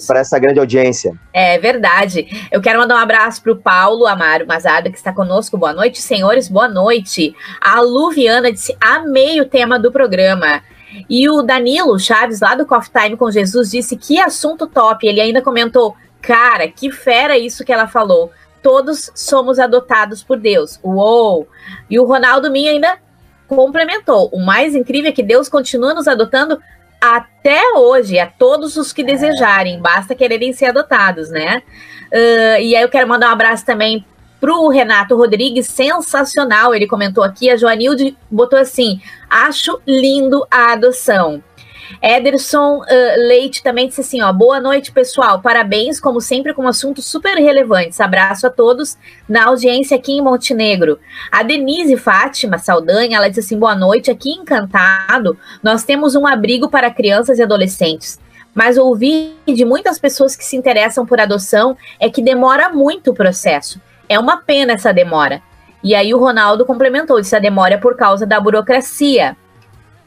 [0.06, 1.12] para essa grande audiência.
[1.32, 2.48] É verdade.
[2.50, 5.56] Eu quero mandar um abraço para o Paulo Amaro Mazada, que está conosco.
[5.58, 7.34] Boa noite, senhores, boa noite.
[7.60, 10.62] A Luviana disse: amei o tema do programa.
[11.08, 15.06] E o Danilo Chaves, lá do Coffee Time com Jesus, disse que assunto top.
[15.06, 18.30] Ele ainda comentou: cara, que fera isso que ela falou.
[18.62, 20.78] Todos somos adotados por Deus.
[20.82, 21.48] Uou!
[21.88, 22.98] E o Ronaldo Minha ainda
[23.46, 26.60] complementou: o mais incrível é que Deus continua nos adotando
[27.00, 31.62] até hoje, a todos os que desejarem, basta quererem ser adotados, né?
[32.12, 34.04] Uh, e aí eu quero mandar um abraço também
[34.40, 36.74] para o Renato Rodrigues, sensacional.
[36.74, 41.42] Ele comentou aqui, a Joanilde botou assim: acho lindo a adoção.
[42.02, 42.84] Ederson uh,
[43.28, 45.40] Leite também disse assim: ó, boa noite, pessoal.
[45.40, 48.00] Parabéns, como sempre, com assuntos super relevantes.
[48.00, 48.96] Abraço a todos
[49.28, 50.98] na audiência aqui em Montenegro.
[51.30, 54.10] A Denise Fátima Saldanha, ela disse assim: boa noite.
[54.10, 58.18] Aqui Encantado, nós temos um abrigo para crianças e adolescentes.
[58.54, 63.14] Mas ouvi de muitas pessoas que se interessam por adoção é que demora muito o
[63.14, 63.80] processo.
[64.08, 65.42] É uma pena essa demora.
[65.84, 69.36] E aí o Ronaldo complementou, disse a demora é por causa da burocracia.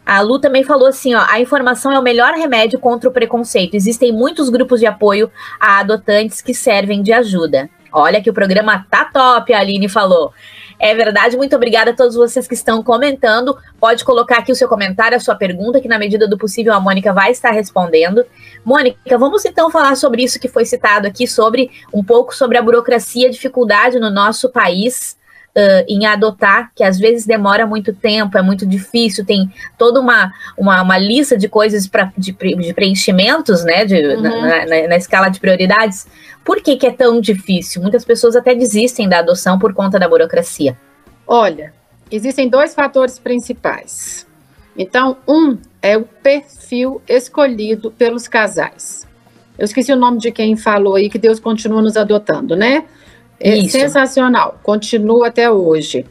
[0.06, 3.76] A Lu também falou assim, ó, a informação é o melhor remédio contra o preconceito.
[3.76, 7.70] Existem muitos grupos de apoio a adotantes que servem de ajuda.
[7.92, 10.34] Olha que o programa tá top, a Aline falou.
[10.80, 13.56] É verdade, muito obrigada a todos vocês que estão comentando.
[13.80, 16.80] Pode colocar aqui o seu comentário, a sua pergunta, que na medida do possível a
[16.80, 18.26] Mônica vai estar respondendo.
[18.66, 22.62] Mônica, vamos então falar sobre isso que foi citado aqui, sobre um pouco sobre a
[22.62, 25.16] burocracia, a dificuldade no nosso país.
[25.56, 30.34] Uh, em adotar, que às vezes demora muito tempo, é muito difícil, tem toda uma,
[30.58, 34.22] uma, uma lista de coisas pra, de, de preenchimentos, né, de, uhum.
[34.22, 36.08] na, na, na, escala de prioridades.
[36.44, 37.84] Por que, que é tão difícil?
[37.84, 40.76] Muitas pessoas até desistem da adoção por conta da burocracia.
[41.28, 41.72] Olha,
[42.10, 44.26] existem dois fatores principais.
[44.76, 49.08] Então, um é o perfil escolhido pelos casais.
[49.58, 52.86] Eu esqueci o nome de quem falou aí que Deus continua nos adotando, né?
[53.43, 53.77] É Isso.
[53.77, 56.06] sensacional, continua até hoje.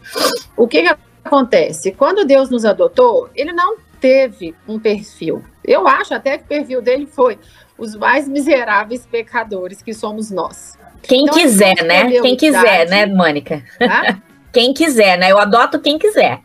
[0.54, 1.90] O que, que acontece?
[1.92, 5.42] Quando Deus nos adotou, ele não teve um perfil.
[5.64, 7.38] Eu acho até que o perfil dele foi
[7.78, 10.78] os mais miseráveis pecadores que somos nós.
[11.02, 12.20] Quem então, quiser, né?
[12.20, 13.64] Quem quiser, né, Mônica?
[14.52, 15.32] quem quiser, né?
[15.32, 16.40] Eu adoto quem quiser.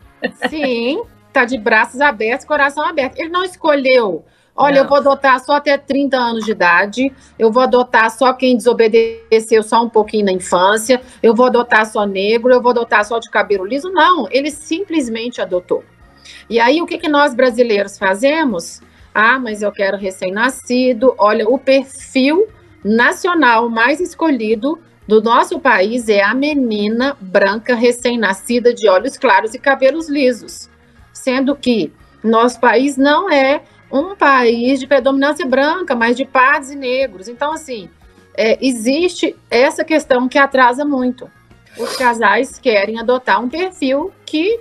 [0.48, 1.02] Sim,
[1.34, 3.18] tá de braços abertos, coração aberto.
[3.18, 4.24] Ele não escolheu.
[4.60, 4.82] Olha, não.
[4.82, 9.62] eu vou adotar só até 30 anos de idade, eu vou adotar só quem desobedeceu
[9.62, 13.30] só um pouquinho na infância, eu vou adotar só negro, eu vou adotar só de
[13.30, 13.88] cabelo liso.
[13.88, 15.84] Não, ele simplesmente adotou.
[16.50, 18.82] E aí, o que, que nós brasileiros fazemos?
[19.14, 21.14] Ah, mas eu quero recém-nascido.
[21.16, 22.48] Olha, o perfil
[22.84, 29.58] nacional mais escolhido do nosso país é a menina branca recém-nascida de olhos claros e
[29.58, 30.68] cabelos lisos.
[31.12, 31.92] Sendo que
[32.24, 37.28] nosso país não é um país de predominância branca, mas de pardos e negros.
[37.28, 37.88] Então, assim,
[38.36, 41.30] é, existe essa questão que atrasa muito.
[41.78, 44.60] Os casais querem adotar um perfil que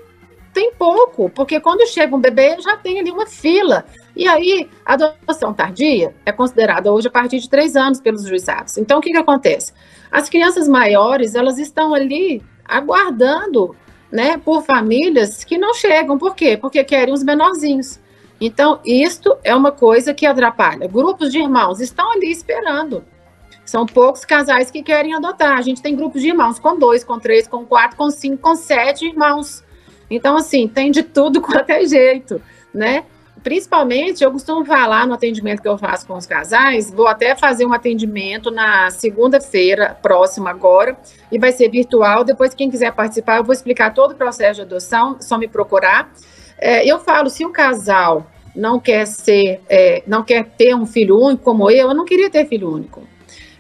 [0.54, 3.86] tem pouco, porque quando chega um bebê, já tem ali uma fila
[4.16, 8.78] E aí, a adoção tardia é considerada hoje a partir de três anos pelos juizados.
[8.78, 9.72] Então, o que, que acontece?
[10.12, 13.76] As crianças maiores, elas estão ali aguardando
[14.12, 16.18] né, por famílias que não chegam.
[16.18, 16.58] Por quê?
[16.58, 18.00] Porque querem os menorzinhos.
[18.40, 20.88] Então, isto é uma coisa que atrapalha.
[20.88, 23.04] Grupos de irmãos estão ali esperando.
[23.66, 25.58] São poucos casais que querem adotar.
[25.58, 28.56] A gente tem grupos de irmãos com dois, com três, com quatro, com cinco, com
[28.56, 29.64] sete irmãos.
[30.10, 32.42] Então, assim, tem de tudo quanto é jeito,
[32.74, 33.04] né?
[33.44, 37.66] Principalmente, eu costumo falar no atendimento que eu faço com os casais, vou até fazer
[37.66, 40.98] um atendimento na segunda-feira, próxima agora,
[41.32, 42.24] e vai ser virtual.
[42.24, 46.12] Depois, quem quiser participar, eu vou explicar todo o processo de adoção, só me procurar.
[46.58, 51.18] É, eu falo, se o casal não quer ser, é, não quer ter um filho
[51.20, 53.04] único como eu, eu não queria ter filho único.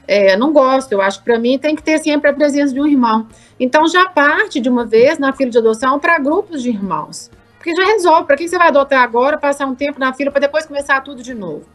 [0.08, 2.80] É, não gosto, eu acho que para mim tem que ter sempre a presença de
[2.80, 3.28] um irmão.
[3.60, 7.30] Então já parte de uma vez na fila de adoção para grupos de irmãos.
[7.68, 8.26] Porque já resolve.
[8.26, 11.22] Para que você vai adotar agora, passar um tempo na fila para depois começar tudo
[11.22, 11.66] de novo?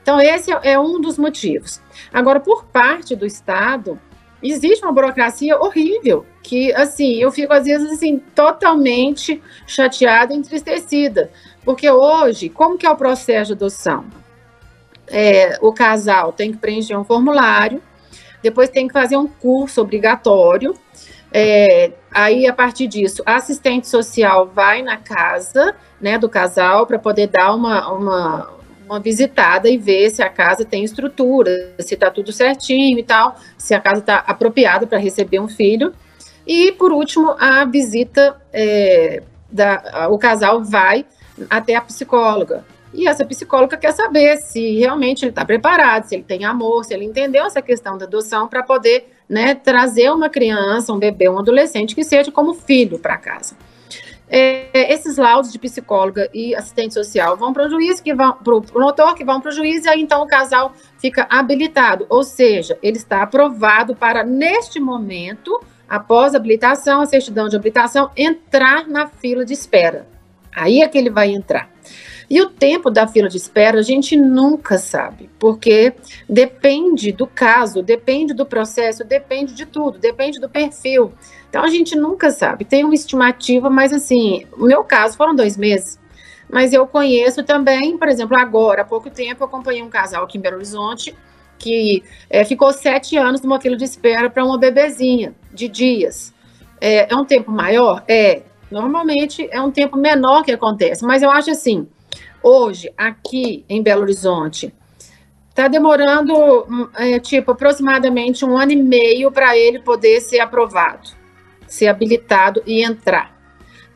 [0.00, 1.80] Então, esse é um dos motivos.
[2.12, 3.98] Agora, por parte do Estado,
[4.42, 11.30] existe uma burocracia horrível, que, assim, eu fico, às vezes, assim, totalmente chateada e entristecida.
[11.64, 14.04] Porque hoje, como que é o processo de adoção?
[15.06, 17.82] É, o casal tem que preencher um formulário,
[18.42, 20.74] depois tem que fazer um curso obrigatório,
[21.32, 26.98] é, aí, a partir disso, a assistente social vai na casa né, do casal para
[26.98, 28.50] poder dar uma, uma,
[28.90, 33.36] uma, visitada e ver se a casa tem estrutura, se está tudo certinho e tal,
[33.56, 35.94] se a casa está apropriada para receber um filho.
[36.46, 41.06] E, por último, a visita, é, da, o casal vai
[41.48, 42.64] até a psicóloga.
[42.92, 46.92] E essa psicóloga quer saber se realmente ele está preparado, se ele tem amor, se
[46.92, 51.38] ele entendeu essa questão da adoção para poder né, trazer uma criança, um bebê, um
[51.38, 53.54] adolescente que seja como filho para casa.
[54.32, 58.54] É, esses laudos de psicóloga e assistente social vão para o juiz, que vão para
[58.54, 62.22] o notor, que vão para o juiz, e aí então o casal fica habilitado, ou
[62.22, 68.86] seja, ele está aprovado para, neste momento, após a habilitação, a certidão de habilitação, entrar
[68.86, 70.06] na fila de espera.
[70.54, 71.68] Aí é que ele vai entrar.
[72.30, 75.92] E o tempo da fila de espera a gente nunca sabe, porque
[76.28, 81.12] depende do caso, depende do processo, depende de tudo, depende do perfil.
[81.48, 82.64] Então a gente nunca sabe.
[82.64, 85.98] Tem uma estimativa, mas assim, o meu caso foram dois meses.
[86.48, 90.38] Mas eu conheço também, por exemplo, agora, há pouco tempo, eu acompanhei um casal aqui
[90.38, 91.12] em Belo Horizonte
[91.58, 96.32] que é, ficou sete anos numa fila de espera para uma bebezinha de dias.
[96.80, 98.02] É, é um tempo maior?
[98.08, 98.42] É.
[98.70, 101.88] Normalmente é um tempo menor que acontece, mas eu acho assim,
[102.42, 104.72] Hoje, aqui em Belo Horizonte,
[105.50, 106.34] está demorando,
[106.68, 111.10] hum, é, tipo, aproximadamente um ano e meio para ele poder ser aprovado,
[111.66, 113.36] ser habilitado e entrar.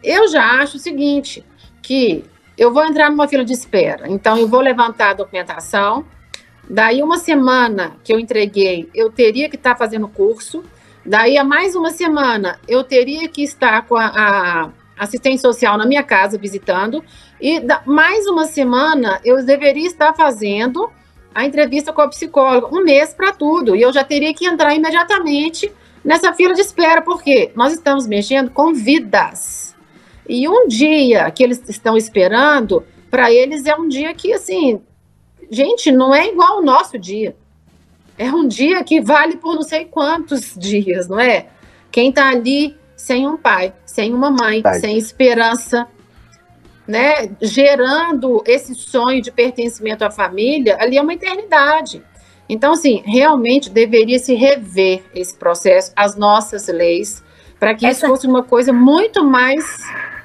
[0.02, 1.42] Eu já acho o seguinte,
[1.80, 2.22] que
[2.58, 6.04] eu vou entrar numa fila de espera, então eu vou levantar a documentação,
[6.68, 10.62] daí uma semana que eu entreguei, eu teria que estar tá fazendo curso,
[11.04, 15.86] daí a mais uma semana eu teria que estar com a, a assistente social na
[15.86, 17.02] minha casa visitando,
[17.44, 20.90] e mais uma semana eu deveria estar fazendo
[21.34, 24.74] a entrevista com a psicóloga, um mês para tudo, e eu já teria que entrar
[24.74, 25.70] imediatamente
[26.02, 29.76] nessa fila de espera, porque nós estamos mexendo com vidas.
[30.26, 34.80] E um dia que eles estão esperando, para eles é um dia que, assim,
[35.50, 37.36] gente, não é igual ao nosso dia.
[38.16, 41.48] É um dia que vale por não sei quantos dias, não é?
[41.92, 45.86] Quem está ali sem um pai, sem uma mãe, sem esperança,
[46.86, 52.02] né, gerando esse sonho de pertencimento à família, ali é uma eternidade.
[52.48, 57.22] Então, assim, realmente deveria se rever esse processo, as nossas leis,
[57.58, 58.00] para que Essa...
[58.00, 59.64] isso fosse uma coisa muito mais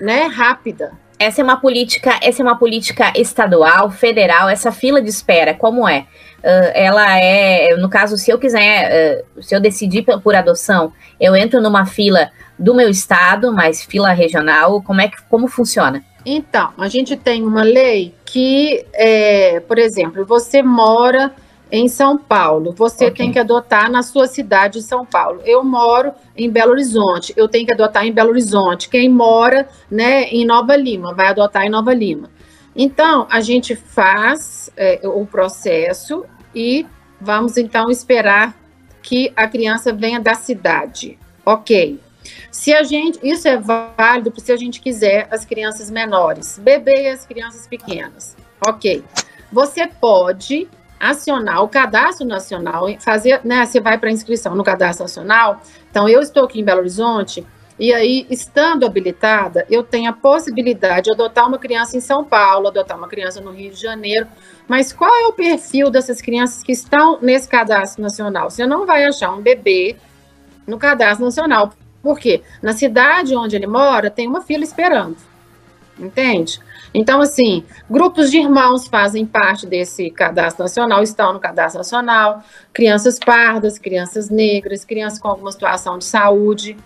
[0.02, 0.92] né, rápida.
[1.18, 5.88] Essa é uma política, essa é uma política estadual, federal, essa fila de espera, como
[5.88, 6.08] é?
[6.40, 11.36] Uh, ela é, no caso, se eu quiser, uh, se eu decidir por adoção, eu
[11.36, 16.04] entro numa fila do meu estado, mas fila regional, como é que como funciona?
[16.26, 21.34] Então, a gente tem uma lei que, é, por exemplo, você mora
[21.72, 23.26] em São Paulo, você okay.
[23.26, 25.42] tem que adotar na sua cidade de São Paulo.
[25.46, 28.90] Eu moro em Belo Horizonte, eu tenho que adotar em Belo Horizonte.
[28.90, 32.30] Quem mora né, em Nova Lima vai adotar em Nova Lima.
[32.76, 36.86] Então, a gente faz é, o processo e
[37.22, 38.56] vamos então esperar
[39.02, 41.18] que a criança venha da cidade.
[41.46, 42.00] Ok.
[42.52, 47.68] Se a gente, isso é válido se a gente quiser as crianças menores, bebês, crianças
[47.68, 48.36] pequenas.
[48.68, 49.04] Ok.
[49.52, 50.68] Você pode
[51.00, 53.66] acionar o cadastro nacional, fazer, né?
[53.66, 55.62] Você vai para inscrição no cadastro nacional.
[55.90, 57.46] Então, eu estou aqui em Belo Horizonte,
[57.80, 62.68] E aí, estando habilitada, eu tenho a possibilidade de adotar uma criança em São Paulo,
[62.68, 64.28] adotar uma criança no Rio de Janeiro.
[64.68, 68.50] Mas qual é o perfil dessas crianças que estão nesse cadastro nacional?
[68.50, 69.96] Você não vai achar um bebê
[70.68, 71.72] no cadastro nacional.
[72.02, 72.42] Por quê?
[72.62, 75.18] Na cidade onde ele mora, tem uma fila esperando.
[76.00, 76.60] Entende?
[76.94, 82.42] Então, assim, grupos de irmãos fazem parte desse cadastro nacional, estão no cadastro nacional,
[82.74, 86.78] crianças pardas, crianças negras, crianças com alguma situação de saúde.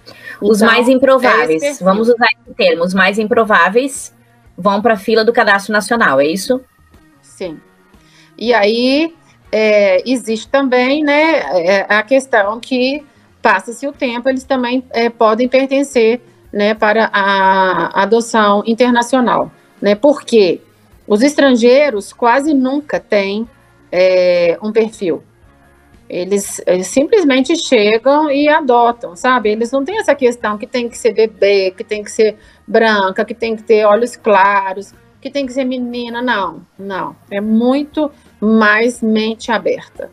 [0.41, 4.13] Os então, mais improváveis, é vamos usar esse termo, os mais improváveis
[4.58, 6.60] vão para a fila do cadastro nacional, é isso?
[7.21, 7.60] Sim.
[8.38, 9.15] E aí,
[9.52, 13.06] é, existe também né, é, a questão que
[13.43, 16.19] passa-se o tempo, eles também é, podem pertencer
[16.51, 19.51] né, para a adoção internacional
[19.84, 19.95] né?
[19.95, 20.62] Porque
[21.06, 23.45] os estrangeiros quase nunca têm
[23.91, 25.21] é, um perfil.
[26.10, 29.49] Eles, eles, simplesmente chegam e adotam, sabe?
[29.49, 33.25] Eles não têm essa questão que tem que ser bebê, que tem que ser branca,
[33.25, 36.21] que tem que ter olhos claros, que tem que ser menina.
[36.21, 37.13] Não, não.
[37.29, 40.10] É muito mais mente aberta.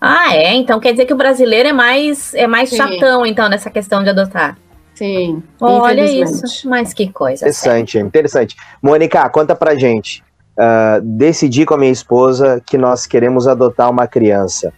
[0.00, 0.54] Ah, é?
[0.54, 4.10] Então quer dizer que o brasileiro é mais, é mais chatão, então, nessa questão de
[4.10, 4.56] adotar.
[4.94, 5.42] Sim.
[5.60, 7.44] Olha isso, mas que coisa.
[7.44, 8.06] Interessante, sério.
[8.06, 8.56] interessante.
[8.82, 10.22] Mônica, conta pra gente.
[10.52, 14.72] Uh, decidi com a minha esposa que nós queremos adotar uma criança.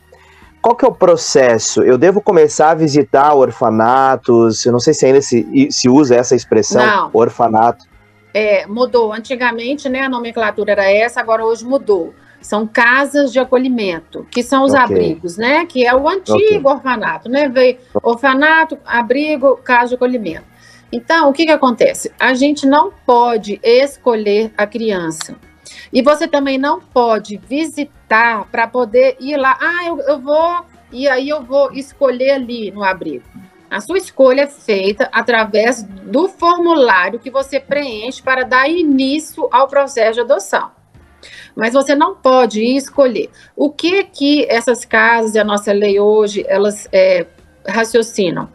[0.60, 1.82] Qual que é o processo?
[1.82, 4.64] Eu devo começar a visitar orfanatos?
[4.64, 7.10] Eu não sei se ainda se, se usa essa expressão, não.
[7.12, 7.84] orfanato.
[8.32, 9.12] É, mudou.
[9.12, 12.14] Antigamente, né, a nomenclatura era essa, agora hoje mudou.
[12.42, 14.84] São casas de acolhimento, que são os okay.
[14.84, 15.64] abrigos, né?
[15.64, 16.60] Que é o antigo okay.
[16.64, 17.48] orfanato, né?
[17.48, 20.44] Veio orfanato, abrigo, casa de acolhimento.
[20.92, 22.12] Então, o que, que acontece?
[22.20, 25.36] A gente não pode escolher a criança.
[25.90, 29.56] E você também não pode visitar para poder ir lá.
[29.58, 33.24] Ah, eu, eu vou, e aí eu vou escolher ali no abrigo.
[33.70, 39.66] A sua escolha é feita através do formulário que você preenche para dar início ao
[39.66, 40.81] processo de adoção
[41.54, 43.30] mas você não pode escolher.
[43.56, 47.26] O que que essas casas e a nossa lei hoje, elas é,
[47.66, 48.48] raciocinam?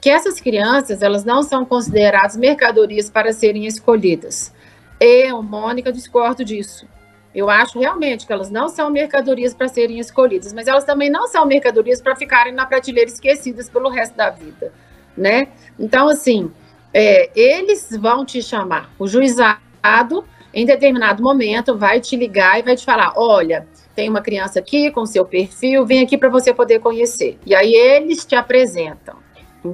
[0.00, 4.52] Que essas crianças, elas não são consideradas mercadorias para serem escolhidas.
[5.00, 6.86] Eu, Mônica, discordo disso.
[7.34, 11.26] Eu acho realmente que elas não são mercadorias para serem escolhidas, mas elas também não
[11.26, 14.70] são mercadorias para ficarem na prateleira esquecidas pelo resto da vida,
[15.16, 15.48] né?
[15.78, 16.52] Então, assim,
[16.92, 18.90] é, eles vão te chamar.
[18.98, 24.20] O juizado em determinado momento vai te ligar e vai te falar: olha, tem uma
[24.20, 27.38] criança aqui com seu perfil, vem aqui para você poder conhecer.
[27.44, 29.16] E aí eles te apresentam.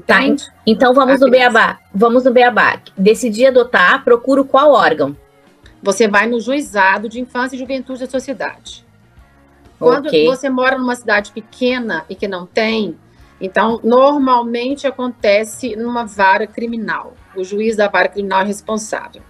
[0.07, 0.21] Tá,
[0.67, 1.79] então vamos no Beabá.
[1.95, 2.81] Vamos no Beabá.
[2.97, 5.17] Decidir adotar, procuro qual órgão?
[5.83, 8.85] Você vai no juizado de infância e juventude da sociedade.
[9.79, 10.27] Quando okay.
[10.27, 12.99] você mora numa cidade pequena e que não tem,
[13.41, 17.15] então normalmente acontece numa vara criminal.
[17.37, 19.23] O juiz da vara criminal é responsável.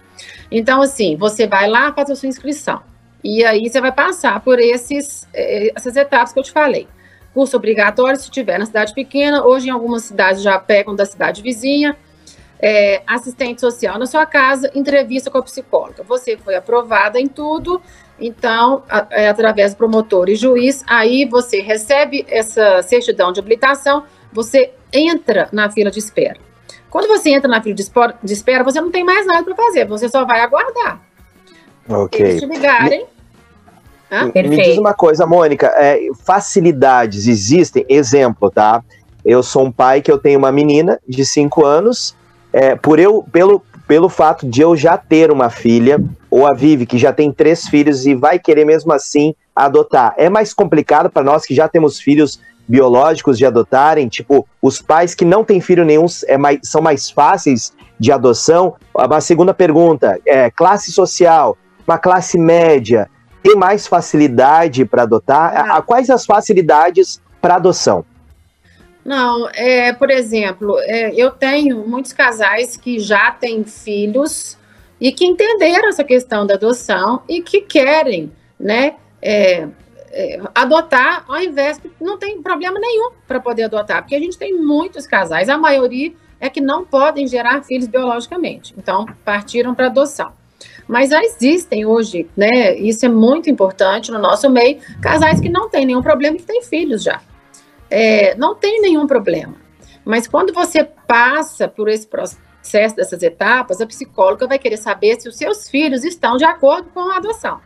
[0.51, 2.81] Então, assim, você vai lá, faz a sua inscrição.
[3.23, 6.87] E aí você vai passar por esses, eh, essas etapas que eu te falei.
[7.33, 11.41] Curso obrigatório, se tiver na cidade pequena, hoje em algumas cidades já pegam da cidade
[11.41, 11.95] vizinha.
[12.61, 16.03] É, assistente social na sua casa, entrevista com a psicóloga.
[16.03, 17.81] Você foi aprovada em tudo,
[18.19, 24.73] então, é, através do promotor e juiz, aí você recebe essa certidão de habilitação, você
[24.91, 26.48] entra na fila de espera.
[26.89, 27.75] Quando você entra na fila
[28.23, 30.99] de espera, você não tem mais nada para fazer, você só vai aguardar.
[31.87, 32.19] Ok.
[32.19, 33.05] Eles te ligarem.
[34.33, 37.85] Me, me diz uma coisa, Mônica, é, facilidades existem?
[37.87, 38.83] Exemplo, tá?
[39.23, 42.15] Eu sou um pai que eu tenho uma menina de 5 anos,
[42.51, 46.87] é, por eu, pelo, pelo fato de eu já ter uma filha, ou a Vivi,
[46.87, 50.15] que já tem três filhos e vai querer mesmo assim adotar.
[50.17, 55.15] É mais complicado para nós que já temos filhos biológicos de adotarem, tipo, os pais
[55.15, 58.75] que não têm filho nenhum é mais, são mais fáceis de adoção?
[58.93, 63.09] Uma segunda pergunta, é, classe social, uma classe média,
[63.41, 65.71] tem mais facilidade para adotar?
[65.71, 68.05] A, quais as facilidades para adoção?
[69.03, 74.57] Não, é, por exemplo, é, eu tenho muitos casais que já têm filhos
[75.01, 79.67] e que entenderam essa questão da adoção e que querem, né, é,
[80.19, 84.53] é, adotar ao invés não tem problema nenhum para poder adotar, porque a gente tem
[84.53, 86.11] muitos casais, a maioria
[86.41, 90.33] é que não podem gerar filhos biologicamente, então partiram para adoção.
[90.85, 92.75] Mas já existem hoje, né?
[92.75, 96.61] Isso é muito importante no nosso meio, casais que não têm nenhum problema que têm
[96.63, 97.21] filhos já.
[97.89, 99.55] É, não tem nenhum problema.
[100.03, 105.29] Mas quando você passa por esse processo dessas etapas, a psicóloga vai querer saber se
[105.29, 107.61] os seus filhos estão de acordo com a adoção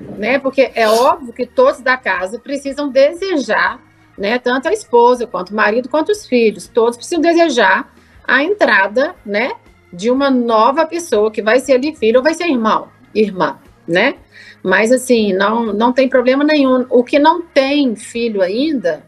[0.00, 0.38] né?
[0.38, 3.80] Porque é óbvio que todos da casa precisam desejar,
[4.16, 4.38] né?
[4.38, 7.92] Tanto a esposa, quanto o marido, quanto os filhos, todos precisam desejar
[8.26, 9.52] a entrada, né,
[9.92, 14.16] de uma nova pessoa que vai ser ali filho ou vai ser irmão, irmã, né?
[14.62, 16.84] Mas assim, não, não tem problema nenhum.
[16.90, 19.06] O que não tem filho ainda,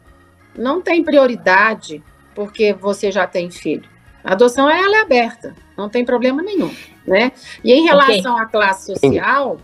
[0.56, 2.02] não tem prioridade
[2.34, 3.88] porque você já tem filho.
[4.22, 6.72] A adoção ela é aberta, não tem problema nenhum,
[7.06, 7.32] né?
[7.64, 8.44] E em relação okay.
[8.44, 9.58] à classe social,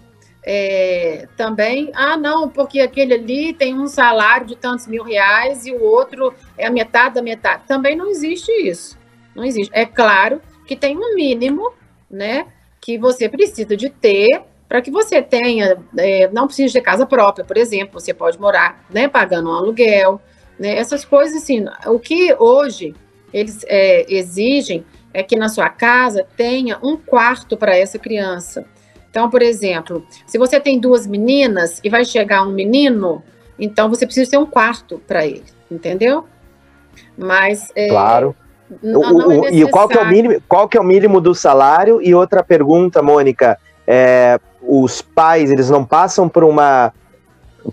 [0.46, 5.72] é, também, ah, não, porque aquele ali tem um salário de tantos mil reais e
[5.72, 7.62] o outro é a metade da metade.
[7.66, 8.98] Também não existe isso.
[9.34, 9.70] Não existe.
[9.74, 11.72] É claro que tem um mínimo,
[12.10, 12.46] né,
[12.80, 17.44] que você precisa de ter para que você tenha, é, não precisa ter casa própria,
[17.44, 20.20] por exemplo, você pode morar, né, pagando um aluguel,
[20.58, 21.64] né, essas coisas assim.
[21.86, 22.94] O que hoje
[23.32, 28.66] eles é, exigem é que na sua casa tenha um quarto para essa criança.
[29.14, 33.22] Então, por exemplo, se você tem duas meninas e vai chegar um menino,
[33.56, 36.24] então você precisa ter um quarto para ele, entendeu?
[37.16, 38.34] Mas é, claro.
[38.82, 40.42] Não, não é e qual que é o mínimo?
[40.48, 42.02] Qual que é o mínimo do salário?
[42.02, 43.56] E outra pergunta, Mônica,
[43.86, 46.92] é, os pais eles não passam por uma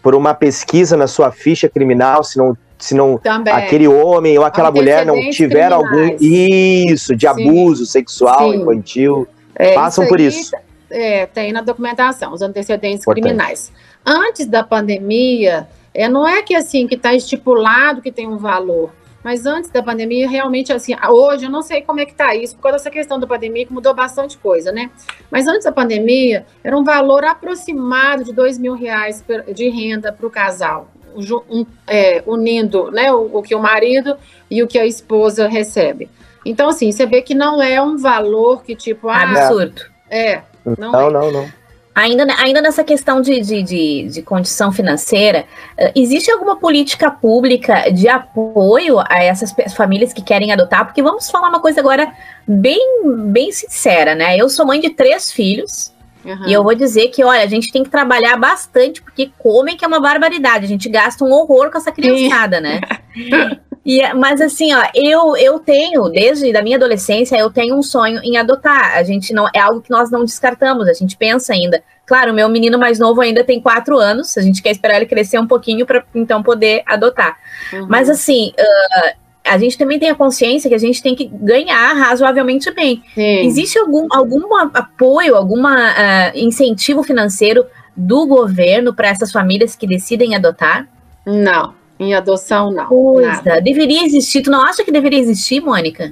[0.03, 3.51] por uma pesquisa na sua ficha criminal se não se não Também.
[3.51, 5.73] aquele homem ou aquela mulher não tiver criminais.
[5.73, 7.47] algum isso de Sim.
[7.47, 8.61] abuso sexual Sim.
[8.61, 10.55] infantil é, passam isso por isso
[10.91, 13.23] é, tem na documentação os antecedentes Importante.
[13.23, 13.71] criminais
[14.05, 18.91] antes da pandemia é, não é que assim que está estipulado que tem um valor
[19.23, 22.55] mas antes da pandemia, realmente, assim, hoje eu não sei como é que tá isso,
[22.55, 24.89] por causa dessa questão da pandemia, que mudou bastante coisa, né?
[25.29, 29.23] Mas antes da pandemia, era um valor aproximado de dois mil reais
[29.53, 34.17] de renda para o casal, um, é, unindo né, o, o que o marido
[34.49, 36.09] e o que a esposa recebe.
[36.43, 39.83] Então, assim, você vê que não é um valor que, tipo, ah, absurdo.
[40.09, 40.41] É.
[40.65, 41.11] Não, não, é.
[41.11, 41.61] não, não.
[41.93, 45.45] Ainda, ainda nessa questão de, de, de, de, condição financeira,
[45.77, 50.85] eh, existe alguma política pública de apoio a essas famílias que querem adotar?
[50.85, 52.09] Porque vamos falar uma coisa agora
[52.47, 52.79] bem,
[53.25, 54.37] bem sincera, né?
[54.37, 55.93] Eu sou mãe de três filhos.
[56.23, 56.47] Uhum.
[56.47, 59.83] E eu vou dizer que, olha, a gente tem que trabalhar bastante, porque comem que
[59.83, 60.65] é uma barbaridade.
[60.65, 62.79] A gente gasta um horror com essa criançada, né?
[63.85, 68.21] E, mas assim, ó, eu, eu tenho, desde a minha adolescência, eu tenho um sonho
[68.23, 68.97] em adotar.
[68.97, 71.83] A gente não é algo que nós não descartamos, a gente pensa ainda.
[72.05, 75.05] Claro, o meu menino mais novo ainda tem quatro anos, a gente quer esperar ele
[75.05, 77.37] crescer um pouquinho para então poder adotar.
[77.73, 77.87] Uhum.
[77.89, 81.93] Mas assim, uh, a gente também tem a consciência que a gente tem que ganhar
[81.93, 83.01] razoavelmente bem.
[83.15, 83.45] Sim.
[83.45, 87.65] Existe algum, algum apoio, algum uh, incentivo financeiro
[87.95, 90.87] do governo para essas famílias que decidem adotar?
[91.25, 91.80] Não.
[92.01, 92.87] Em adoção, não.
[92.87, 93.61] Coisa.
[93.61, 94.41] Deveria existir.
[94.41, 96.11] Tu não acha que deveria existir, Mônica?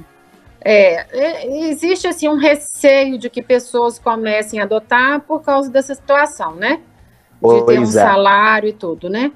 [0.62, 5.96] É, é, existe assim um receio de que pessoas comecem a adotar por causa dessa
[5.96, 6.76] situação, né?
[6.76, 6.82] De
[7.40, 7.88] pois ter um é.
[7.88, 9.32] salário e tudo, né?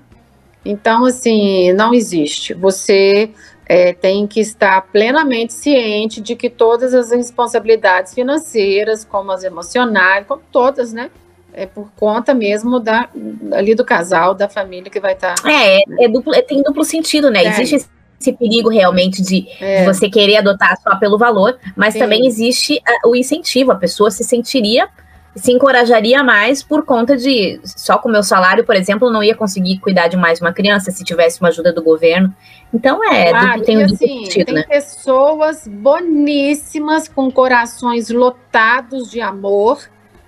[0.64, 2.54] Então, assim, não existe.
[2.54, 3.32] Você
[3.66, 10.28] é, tem que estar plenamente ciente de que todas as responsabilidades financeiras, como as emocionais,
[10.28, 11.10] como todas, né?
[11.54, 13.08] É por conta mesmo da,
[13.54, 15.36] ali do casal, da família que vai estar.
[15.36, 17.44] Tá, é, é, duplo, é, tem duplo sentido, né?
[17.44, 17.48] É.
[17.50, 17.88] Existe
[18.20, 19.82] esse perigo realmente de, é.
[19.82, 22.00] de, você querer adotar só pelo valor, mas Sim.
[22.00, 22.76] também existe
[23.06, 24.88] uh, o incentivo, a pessoa se sentiria,
[25.36, 29.36] se encorajaria mais por conta de só com o meu salário, por exemplo, não ia
[29.36, 32.34] conseguir cuidar de mais uma criança se tivesse uma ajuda do governo.
[32.74, 34.64] Então é, claro, duplo, tem um duplo assim, sentido, tem né?
[34.64, 39.80] pessoas boníssimas com corações lotados de amor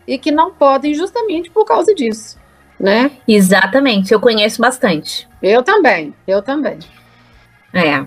[0.08, 2.38] e que não podem justamente por causa disso,
[2.80, 3.12] né?
[3.28, 5.28] Exatamente, eu conheço bastante.
[5.42, 6.80] Eu também, eu também.
[7.74, 8.06] É.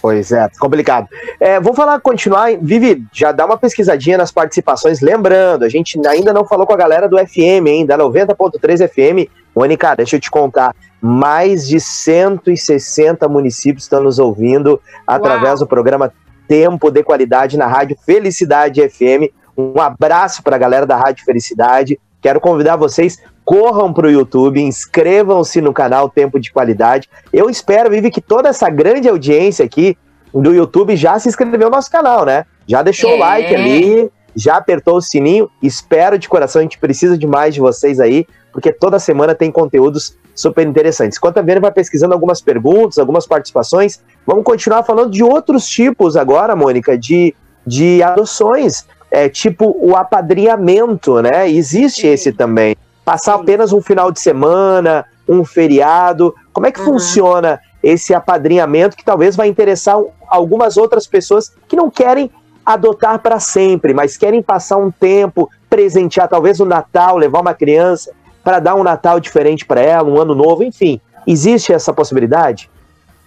[0.00, 1.08] Pois é, complicado.
[1.40, 2.56] É, vou falar, continuar.
[2.60, 5.00] Vivi, já dá uma pesquisadinha nas participações.
[5.00, 7.86] Lembrando, a gente ainda não falou com a galera do FM, hein?
[7.86, 9.30] Da 90.3 FM.
[9.54, 10.74] Mônica, deixa eu te contar.
[11.00, 15.58] Mais de 160 municípios estão nos ouvindo através Uau.
[15.60, 16.12] do programa
[16.46, 19.32] Tempo de Qualidade na Rádio Felicidade FM.
[19.56, 21.98] Um abraço para a galera da Rádio Felicidade.
[22.20, 27.08] Quero convidar vocês, corram para o YouTube, inscrevam-se no canal Tempo de Qualidade.
[27.32, 29.96] Eu espero, Vivi, que toda essa grande audiência aqui
[30.34, 32.44] do YouTube já se inscreveu no nosso canal, né?
[32.66, 33.14] Já deixou é.
[33.14, 35.48] o like ali, já apertou o sininho.
[35.62, 39.50] Espero de coração, a gente precisa de mais de vocês aí, porque toda semana tem
[39.50, 41.16] conteúdos super interessantes.
[41.16, 46.16] Enquanto a Vera vai pesquisando algumas perguntas, algumas participações, vamos continuar falando de outros tipos
[46.16, 47.34] agora, Mônica, de,
[47.66, 48.84] de adoções
[49.16, 51.48] é, tipo o apadrinhamento, né?
[51.48, 52.08] Existe Sim.
[52.08, 52.76] esse também.
[53.02, 53.40] Passar Sim.
[53.40, 56.34] apenas um final de semana, um feriado.
[56.52, 56.84] Como é que uhum.
[56.84, 59.96] funciona esse apadrinhamento que talvez vai interessar
[60.28, 62.30] algumas outras pessoas que não querem
[62.64, 68.12] adotar para sempre, mas querem passar um tempo, presentear, talvez no Natal, levar uma criança
[68.44, 71.00] para dar um Natal diferente para ela, um ano novo, enfim.
[71.26, 72.68] Existe essa possibilidade?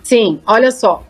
[0.04, 1.02] Sim, olha só.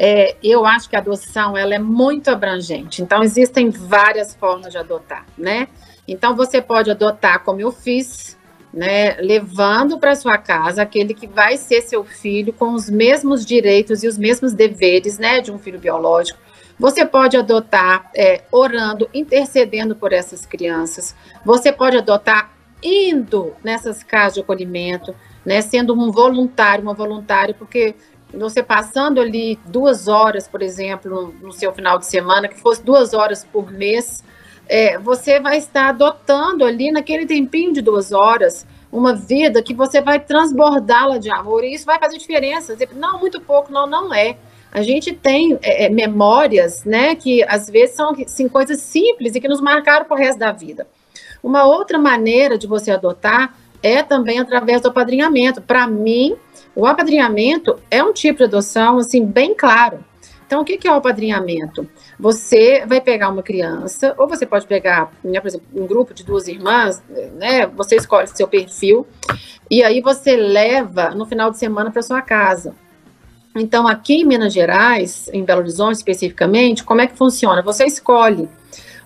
[0.00, 3.02] É, eu acho que a adoção ela é muito abrangente.
[3.02, 5.66] Então, existem várias formas de adotar, né?
[6.06, 8.38] Então, você pode adotar como eu fiz,
[8.72, 9.16] né?
[9.16, 14.06] Levando para sua casa aquele que vai ser seu filho com os mesmos direitos e
[14.06, 15.40] os mesmos deveres, né?
[15.40, 16.38] De um filho biológico.
[16.78, 21.12] Você pode adotar é, orando, intercedendo por essas crianças.
[21.44, 25.12] Você pode adotar indo nessas casas de acolhimento,
[25.44, 25.60] né?
[25.60, 27.96] Sendo um voluntário, uma voluntária, porque
[28.32, 33.14] você passando ali duas horas, por exemplo, no, seu final de semana, que fosse duas
[33.14, 34.22] horas por mês,
[34.68, 40.00] é, você vai estar adotando ali naquele tempinho de duas horas uma vida que você
[40.00, 42.76] vai transbordá-la de amor e isso vai fazer diferença.
[42.94, 44.36] Não, muito pouco, não, não é.
[44.70, 49.40] A gente tem é, é memórias, né, que às vezes são assim, coisas simples e
[49.40, 50.86] que nos marcaram o resto da vida.
[51.42, 55.62] Uma outra maneira de você adotar é também através do apadrinhamento.
[55.62, 56.36] Para mim,
[56.74, 60.04] o apadrinhamento é um tipo de adoção, assim, bem claro.
[60.46, 61.86] Então, o que é o apadrinhamento?
[62.18, 66.24] Você vai pegar uma criança, ou você pode pegar, né, por exemplo, um grupo de
[66.24, 67.02] duas irmãs,
[67.34, 67.66] né?
[67.66, 69.06] Você escolhe seu perfil,
[69.70, 72.74] e aí você leva no final de semana para sua casa.
[73.54, 77.60] Então, aqui em Minas Gerais, em Belo Horizonte especificamente, como é que funciona?
[77.60, 78.48] Você escolhe.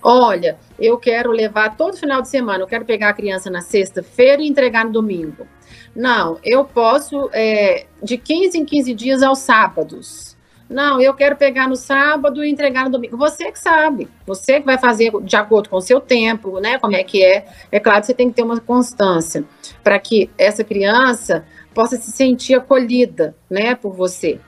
[0.00, 4.42] Olha, eu quero levar todo final de semana, eu quero pegar a criança na sexta-feira
[4.42, 5.46] e entregar no domingo.
[5.95, 10.36] Não, eu posso é, de 15 em 15 dias aos sábados.
[10.68, 13.16] Não, eu quero pegar no sábado e entregar no domingo.
[13.18, 16.78] Você que sabe, você que vai fazer de acordo com o seu tempo, né?
[16.78, 17.47] Como é que é.
[17.70, 19.45] É claro que você tem que ter uma constância
[19.84, 24.40] para que essa criança possa se sentir acolhida, né, por você.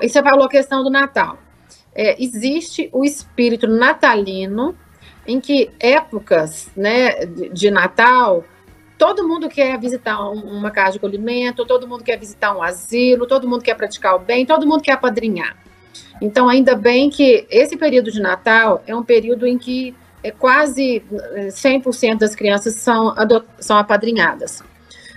[0.00, 1.38] E você falou a questão do Natal.
[1.94, 4.76] É, existe o espírito natalino,
[5.26, 8.44] em que épocas, né, de, de Natal,
[8.98, 13.48] Todo mundo quer visitar uma casa de acolhimento, todo mundo quer visitar um asilo, todo
[13.48, 15.56] mundo quer praticar o bem, todo mundo quer apadrinhar.
[16.20, 21.02] Então, ainda bem que esse período de Natal é um período em que é quase
[21.10, 23.14] 100% eh, das crianças são,
[23.60, 24.62] são apadrinhadas.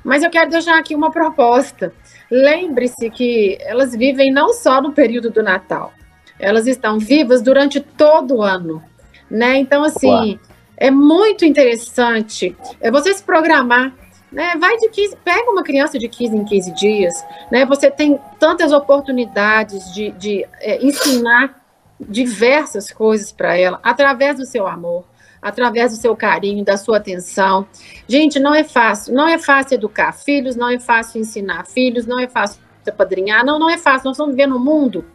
[0.03, 1.91] Mas eu quero deixar aqui uma proposta.
[2.29, 5.91] Lembre-se que elas vivem não só no período do Natal,
[6.39, 8.83] elas estão vivas durante todo o ano.
[9.29, 9.57] Né?
[9.57, 10.39] Então, assim,
[10.81, 13.93] é muito interessante é você se programar.
[14.31, 14.55] Né?
[14.57, 17.13] Vai de 15, pega uma criança de 15 em 15 dias,
[17.51, 17.65] né?
[17.65, 21.61] Você tem tantas oportunidades de, de é, ensinar
[21.99, 25.03] diversas coisas para ela através do seu amor,
[25.41, 27.67] através do seu carinho, da sua atenção.
[28.07, 32.17] Gente, não é fácil, não é fácil educar filhos, não é fácil ensinar filhos, não
[32.17, 34.05] é fácil apadrinhar, não, não é fácil.
[34.05, 35.05] Nós estamos vivendo um mundo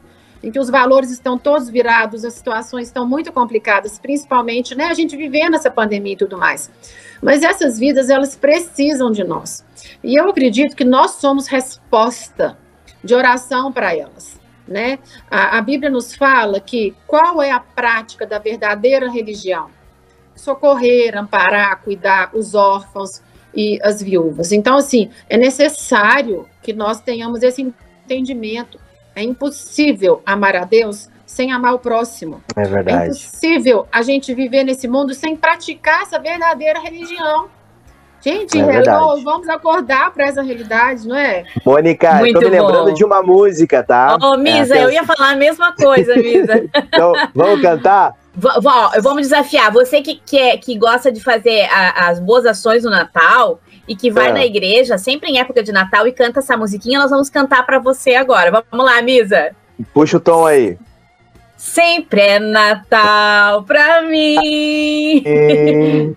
[0.42, 4.94] em que os valores estão todos virados, as situações estão muito complicadas, principalmente, né, a
[4.94, 6.70] gente vivendo essa pandemia e tudo mais.
[7.22, 9.64] Mas essas vidas, elas precisam de nós.
[10.02, 12.58] E eu acredito que nós somos resposta
[13.02, 14.38] de oração para elas.
[14.66, 14.98] Né?
[15.30, 19.70] A, a Bíblia nos fala que qual é a prática da verdadeira religião?
[20.34, 23.22] Socorrer, amparar, cuidar os órfãos
[23.54, 24.52] e as viúvas.
[24.52, 28.78] Então, assim, é necessário que nós tenhamos esse entendimento
[29.16, 32.42] é impossível amar a Deus sem amar o próximo.
[32.54, 32.98] É verdade.
[32.98, 37.48] É impossível a gente viver nesse mundo sem praticar essa verdadeira religião.
[38.20, 41.44] Gente, é hello, vamos acordar para essa realidade, não é?
[41.64, 42.66] Mônica, Muito eu tô me bom.
[42.66, 44.16] lembrando de uma música, tá?
[44.20, 46.64] Ô, oh, Misa, é, eu ia falar a mesma coisa, Misa.
[46.74, 48.14] então, vamos cantar?
[48.34, 48.48] V
[49.00, 49.72] vamos desafiar.
[49.72, 53.94] Você que, que, é, que gosta de fazer a, as boas ações no Natal, e
[53.94, 54.32] que vai é.
[54.32, 57.78] na igreja sempre em época de Natal e canta essa musiquinha, nós vamos cantar para
[57.78, 58.50] você agora.
[58.70, 59.54] Vamos lá, Misa.
[59.92, 60.78] Puxa o tom aí.
[61.56, 65.22] Sempre é Natal pra mim.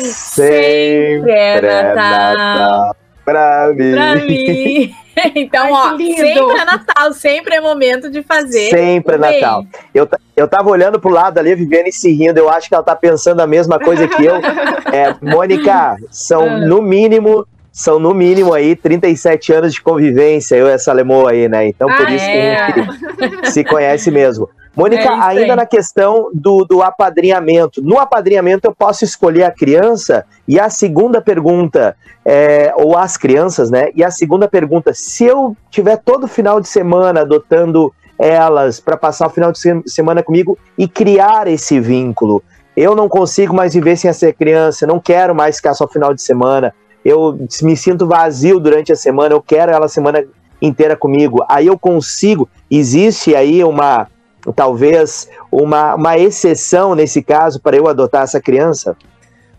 [0.00, 2.36] sempre é Natal.
[2.36, 3.92] Natal pra mim.
[3.92, 5.05] Pra mim.
[5.34, 8.70] então, Ai, ó, sempre é Natal, sempre é momento de fazer.
[8.70, 9.64] Sempre é Natal.
[9.94, 12.84] Eu, eu tava olhando pro lado ali, a Viviane se rindo, eu acho que ela
[12.84, 14.36] tá pensando a mesma coisa que eu.
[14.92, 16.58] É, Mônica, são ah.
[16.58, 17.46] no mínimo
[17.76, 21.68] são no mínimo aí 37 anos de convivência, eu e essa Lemoa aí, né?
[21.68, 22.72] Então por ah, isso é.
[22.72, 24.48] que a gente se conhece mesmo.
[24.74, 25.56] Mônica, é ainda aí.
[25.56, 27.82] na questão do, do apadrinhamento.
[27.82, 30.24] No apadrinhamento eu posso escolher a criança?
[30.48, 33.90] E a segunda pergunta, é, ou as crianças, né?
[33.94, 39.26] E a segunda pergunta, se eu tiver todo final de semana adotando elas para passar
[39.26, 42.42] o final de semana comigo e criar esse vínculo,
[42.74, 46.22] eu não consigo mais viver sem essa criança, não quero mais ficar só final de
[46.22, 46.72] semana
[47.06, 50.24] eu me sinto vazio durante a semana, eu quero ela a semana
[50.60, 51.44] inteira comigo.
[51.48, 54.08] Aí eu consigo, existe aí uma,
[54.54, 58.96] talvez, uma, uma exceção nesse caso para eu adotar essa criança?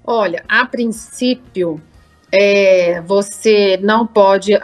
[0.03, 1.81] Olha, a princípio,
[2.31, 4.57] é, você não pode.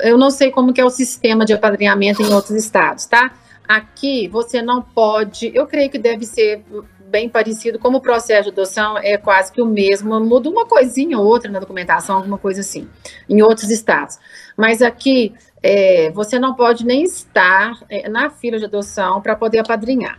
[0.00, 3.32] Eu não sei como que é o sistema de apadrinhamento em outros estados, tá?
[3.66, 6.64] aqui você não pode, eu creio que deve ser
[7.12, 11.18] bem parecido, como o processo de adoção é quase que o mesmo, muda uma coisinha
[11.18, 12.88] ou outra na documentação, alguma coisa assim,
[13.28, 14.18] em outros estados.
[14.56, 19.58] Mas aqui é, você não pode nem estar é, na fila de adoção para poder
[19.58, 20.18] apadrinhar.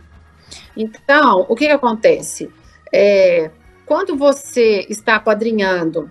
[0.76, 2.48] Então, o que, que acontece?
[2.92, 3.50] É,
[3.84, 6.08] quando você está apadrinhando,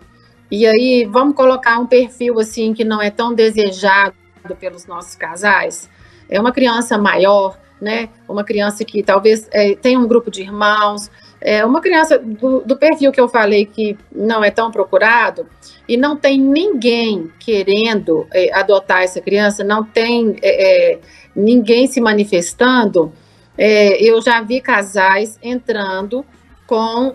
[0.52, 4.14] e aí vamos colocar um perfil assim que não é tão desejado
[4.60, 5.90] pelos nossos casais,
[6.30, 8.10] é uma criança maior, né?
[8.28, 11.12] Uma criança que talvez é, tenha um grupo de irmãos,
[11.42, 15.46] é uma criança do, do, perfil que eu falei que não é tão procurado
[15.88, 21.00] e não tem ninguém querendo é, adotar essa criança, não tem é, é
[21.36, 23.12] ninguém se manifestando.
[23.58, 26.26] É, eu já vi casais entrando
[26.66, 27.14] com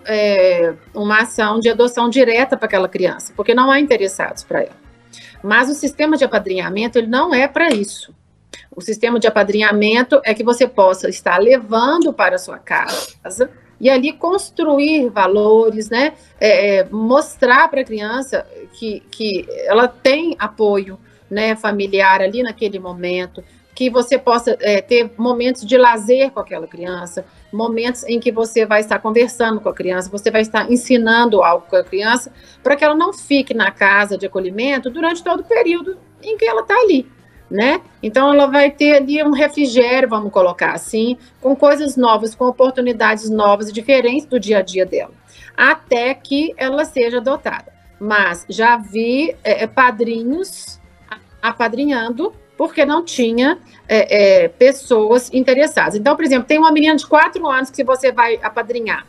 [0.94, 4.76] uma ação de adoção direta para aquela criança, porque não há interessados para ela.
[5.42, 8.14] Mas o sistema de apadrinhamento ele não é para isso.
[8.78, 13.50] O sistema de apadrinhamento é que você possa estar levando para a sua casa
[13.80, 16.12] e ali construir valores, né?
[16.40, 20.96] É, é mostrar para a criança que, que ela tem apoio
[21.28, 23.42] né, familiar ali naquele momento,
[23.74, 28.64] que você possa é, ter momentos de lazer com aquela criança, momentos em que você
[28.64, 32.76] vai estar conversando com a criança, você vai estar ensinando algo com a criança, para
[32.76, 36.60] que ela não fique na casa de acolhimento durante todo o período em que ela
[36.60, 37.17] está ali
[37.50, 37.80] né?
[38.02, 43.30] Então ela vai ter ali um refrigério, vamos colocar assim, com coisas novas, com oportunidades
[43.30, 45.12] novas e diferentes do dia a dia dela,
[45.56, 47.72] até que ela seja adotada.
[47.98, 50.80] Mas já vi é, é padrinhos
[51.40, 55.94] apadrinhando porque não tinha é, é, pessoas interessadas.
[55.94, 59.06] Então, por exemplo, tem uma menina de quatro anos que você vai apadrinhar,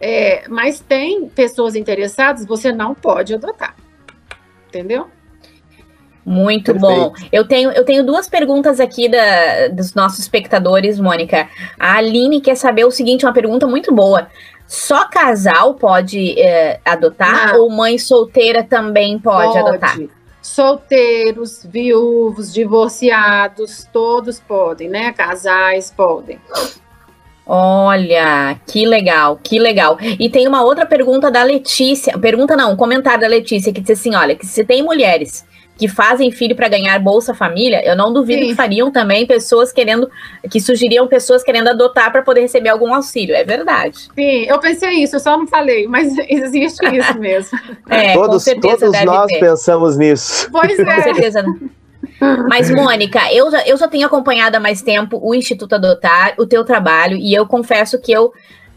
[0.00, 3.76] é, mas tem pessoas interessadas, você não pode adotar,
[4.68, 5.08] entendeu?
[6.30, 6.80] Muito Perfeito.
[6.80, 7.12] bom.
[7.32, 11.48] Eu tenho, eu tenho duas perguntas aqui da, dos nossos espectadores, Mônica.
[11.76, 14.28] A Aline quer saber o seguinte, uma pergunta muito boa.
[14.64, 17.62] Só casal pode é, adotar Não.
[17.62, 19.98] ou mãe solteira também pode, pode adotar?
[20.40, 25.12] Solteiros, viúvos, divorciados, todos podem, né?
[25.12, 26.38] Casais podem.
[27.44, 29.98] Olha, que legal, que legal.
[30.00, 33.98] E tem uma outra pergunta da Letícia, pergunta não, um comentário da Letícia que diz
[33.98, 35.44] assim, olha, que se tem mulheres
[35.80, 38.48] que fazem filho para ganhar Bolsa Família, eu não duvido Sim.
[38.48, 40.10] que fariam também pessoas querendo,
[40.50, 43.34] que sugeriam pessoas querendo adotar para poder receber algum auxílio.
[43.34, 44.10] É verdade.
[44.14, 47.58] Sim, eu pensei isso, eu só não falei, mas existe isso mesmo.
[47.88, 49.40] é, todos todos nós ter.
[49.40, 50.50] pensamos nisso.
[50.52, 50.84] Pois é.
[50.84, 51.44] Com certeza.
[52.46, 56.44] Mas, Mônica, eu já, eu já tenho acompanhado há mais tempo o Instituto Adotar, o
[56.44, 58.30] teu trabalho, e eu confesso que eu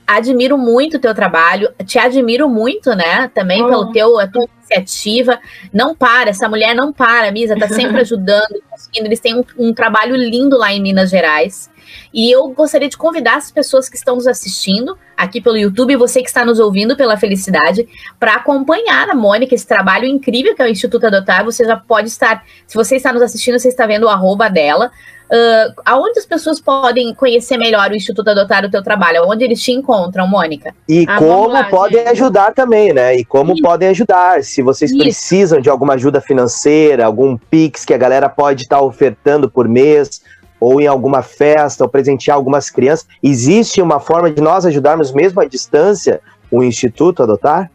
[0.05, 3.29] admiro muito o teu trabalho, te admiro muito, né?
[3.33, 3.67] Também oh.
[3.67, 5.39] pelo teu, a tua iniciativa.
[5.71, 9.07] Não para, essa mulher não para, Misa, tá sempre ajudando, conseguindo.
[9.07, 11.71] Eles têm um, um, trabalho lindo lá em Minas Gerais.
[12.13, 16.21] E eu gostaria de convidar as pessoas que estão nos assistindo aqui pelo YouTube, você
[16.21, 17.87] que está nos ouvindo pela Felicidade,
[18.19, 21.43] para acompanhar a Mônica, esse trabalho incrível que é o Instituto Adotar.
[21.45, 24.91] Você já pode estar, se você está nos assistindo, você está vendo o arroba dela.
[25.31, 29.23] Uh, aonde as pessoas podem conhecer melhor o Instituto Adotar o teu trabalho?
[29.25, 30.73] Onde eles te encontram, Mônica?
[30.87, 32.09] E ah, como lá, podem gente.
[32.09, 33.15] ajudar também, né?
[33.15, 33.61] E como Isso.
[33.61, 34.43] podem ajudar.
[34.43, 34.99] Se vocês Isso.
[34.99, 39.67] precisam de alguma ajuda financeira, algum Pix que a galera pode estar tá ofertando por
[39.67, 40.21] mês,
[40.59, 45.41] ou em alguma festa, ou presentear algumas crianças, existe uma forma de nós ajudarmos mesmo
[45.41, 47.69] à distância o Instituto Adotar?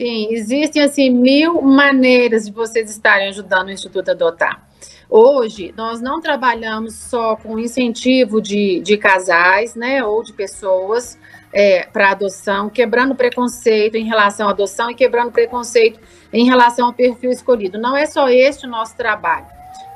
[0.00, 4.62] Sim, existem assim mil maneiras de vocês estarem ajudando o Instituto Adotar.
[5.08, 11.18] Hoje, nós não trabalhamos só com incentivo de, de casais, né, ou de pessoas
[11.52, 16.00] é, para adoção, quebrando preconceito em relação à adoção e quebrando preconceito
[16.32, 17.78] em relação ao perfil escolhido.
[17.78, 19.46] Não é só este o nosso trabalho.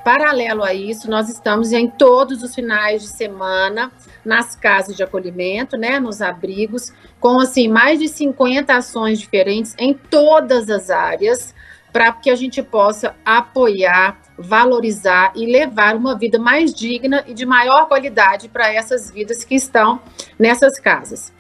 [0.04, 3.90] Paralelo a isso, nós estamos em todos os finais de semana
[4.24, 9.92] nas casas de acolhimento, né, nos abrigos, com assim mais de 50 ações diferentes em
[9.92, 11.54] todas as áreas,
[11.98, 17.44] para que a gente possa apoiar, valorizar e levar uma vida mais digna e de
[17.44, 20.00] maior qualidade para essas vidas que estão
[20.38, 21.32] nessas casas.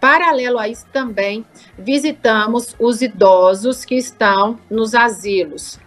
[0.00, 1.44] Paralelo a isso também,
[1.78, 5.78] visitamos os idosos que estão nos asilos.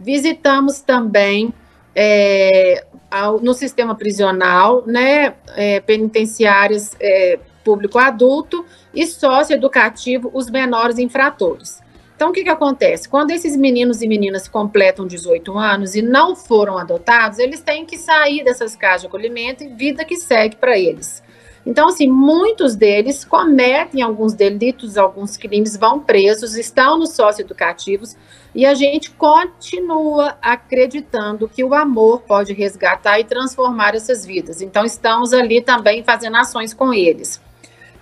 [0.00, 1.54] Visitamos também
[1.94, 10.98] é, ao, no sistema prisional, né, é, penitenciárias é, público adulto e socioeducativo os menores
[10.98, 11.85] infratores.
[12.16, 13.06] Então, o que, que acontece?
[13.06, 17.98] Quando esses meninos e meninas completam 18 anos e não foram adotados, eles têm que
[17.98, 21.22] sair dessas casas de acolhimento e vida que segue para eles.
[21.66, 28.16] Então, assim, muitos deles cometem alguns delitos, alguns crimes, vão presos, estão nos socioeducativos,
[28.54, 34.62] e a gente continua acreditando que o amor pode resgatar e transformar essas vidas.
[34.62, 37.42] Então, estamos ali também fazendo ações com eles.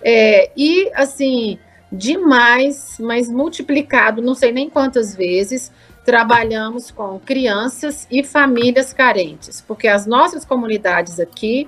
[0.01, 1.57] É, e, assim,
[1.97, 5.71] demais, mas multiplicado, não sei nem quantas vezes,
[6.05, 11.67] trabalhamos com crianças e famílias carentes, porque as nossas comunidades aqui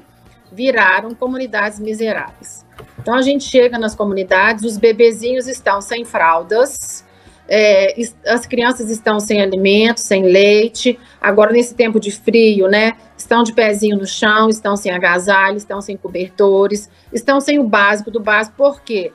[0.51, 2.65] viraram comunidades miseráveis.
[2.99, 7.03] Então a gente chega nas comunidades, os bebezinhos estão sem fraldas,
[7.49, 10.99] é, as crianças estão sem alimento, sem leite.
[11.19, 12.93] Agora, nesse tempo de frio, né?
[13.17, 18.11] Estão de pezinho no chão, estão sem agasalho, estão sem cobertores, estão sem o básico
[18.11, 18.57] do básico.
[18.57, 19.13] Por quê?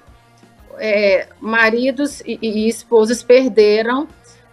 [0.84, 4.08] É, maridos e, e, esposas perderam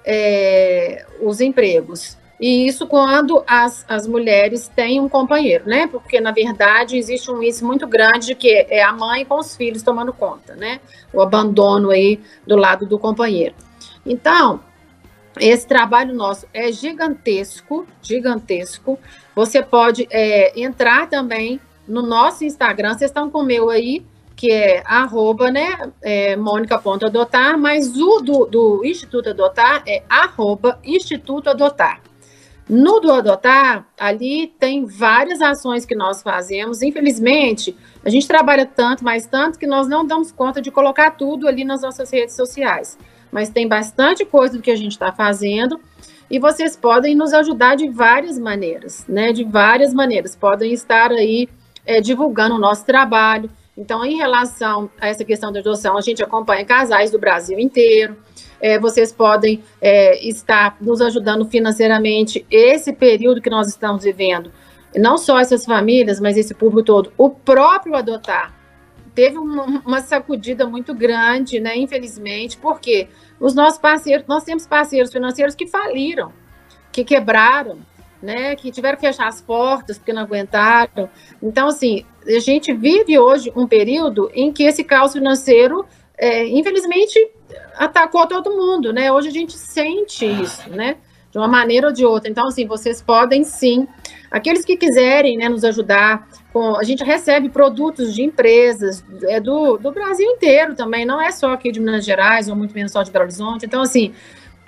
[0.06, 2.20] é, os empregos.
[2.40, 5.88] E isso quando as, as mulheres têm um companheiro, né?
[5.88, 9.58] Porque, na verdade, existe um índice muito grande de que é a mãe com os
[9.58, 10.80] filhos tomando conta, né?
[11.12, 13.56] O abandono aí do lado do companheiro.
[14.06, 14.60] Então,
[15.40, 19.00] esse trabalho nosso é gigantesco, gigantesco.
[19.36, 24.06] Você pode é, entrar também no nosso Instagram, vocês estão com o meu aí,
[24.40, 31.50] que é arroba, né, é, mônica.adotar, mas o do, do Instituto Adotar é arroba Instituto
[31.50, 32.02] Adotar.
[32.70, 36.82] No do Adotar, ali tem várias ações que nós fazemos.
[36.82, 37.76] Infelizmente,
[38.06, 41.66] a gente trabalha tanto, mais tanto, que nós não damos conta de colocar tudo ali
[41.66, 42.98] nas nossas redes sociais.
[43.30, 45.82] Mas tem bastante coisa do que a gente está fazendo
[46.32, 49.34] e vocês podem nos ajudar de várias maneiras, né?
[49.34, 50.34] De várias maneiras.
[50.34, 51.50] Podem estar aí
[51.86, 53.50] é, divulgando o nosso trabalho.
[53.80, 58.18] Então, em relação a essa questão da adoção, a gente acompanha casais do Brasil inteiro
[58.60, 64.52] é, vocês podem é, estar nos ajudando financeiramente esse período que nós estamos vivendo.
[64.96, 67.14] Não só essas famílias, mas esse público todo.
[67.18, 68.54] O próprio adotar
[69.16, 71.78] teve uma, uma sacudida muito grande, né?
[71.78, 73.08] Infelizmente, porque
[73.40, 76.34] os nossos parceiros, nós temos parceiros financeiros que faliram,
[76.92, 77.80] que quebraram,
[78.22, 81.10] né, que tiveram que fechar as portas porque não aguentaram.
[81.42, 85.86] Então, assim, a gente vive hoje um período em que esse caos financeiro,
[86.18, 87.20] é, infelizmente,
[87.76, 89.12] atacou todo mundo, né?
[89.12, 90.98] Hoje a gente sente isso, né?
[91.32, 92.30] De uma maneira ou de outra.
[92.30, 93.88] Então, assim, vocês podem sim.
[94.30, 99.78] Aqueles que quiserem né, nos ajudar, com, a gente recebe produtos de empresas é do,
[99.78, 103.02] do Brasil inteiro também, não é só aqui de Minas Gerais, ou muito menos só
[103.02, 103.66] de Belo Horizonte.
[103.66, 104.14] Então, assim,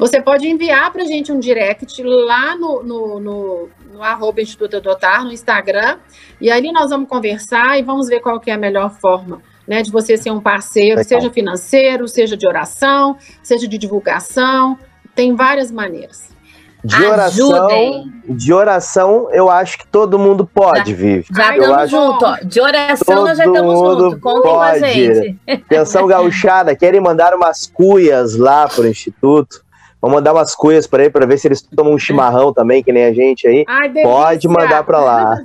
[0.01, 4.77] você pode enviar para a gente um direct lá no, no, no, no arroba Instituto
[4.77, 5.99] Adotar, no Instagram,
[6.41, 9.83] e ali nós vamos conversar e vamos ver qual que é a melhor forma né,
[9.83, 11.03] de você ser um parceiro, Legal.
[11.03, 14.75] seja financeiro, seja de oração, seja de divulgação,
[15.13, 16.31] tem várias maneiras.
[16.83, 18.11] De oração, Ajudem.
[18.27, 21.27] de oração, eu acho que todo mundo pode, Vivi.
[21.31, 22.39] Já estamos juntos.
[22.47, 24.19] De oração nós já estamos juntos.
[24.19, 25.39] Contem com a gente.
[25.47, 29.63] Atenção gauchada, querem mandar umas cuias lá para o Instituto?
[30.01, 32.91] Vamos mandar umas cuias para ele para ver se eles tomam um chimarrão também, que
[32.91, 33.63] nem a gente aí.
[33.67, 35.37] Ai, pode mandar para lá.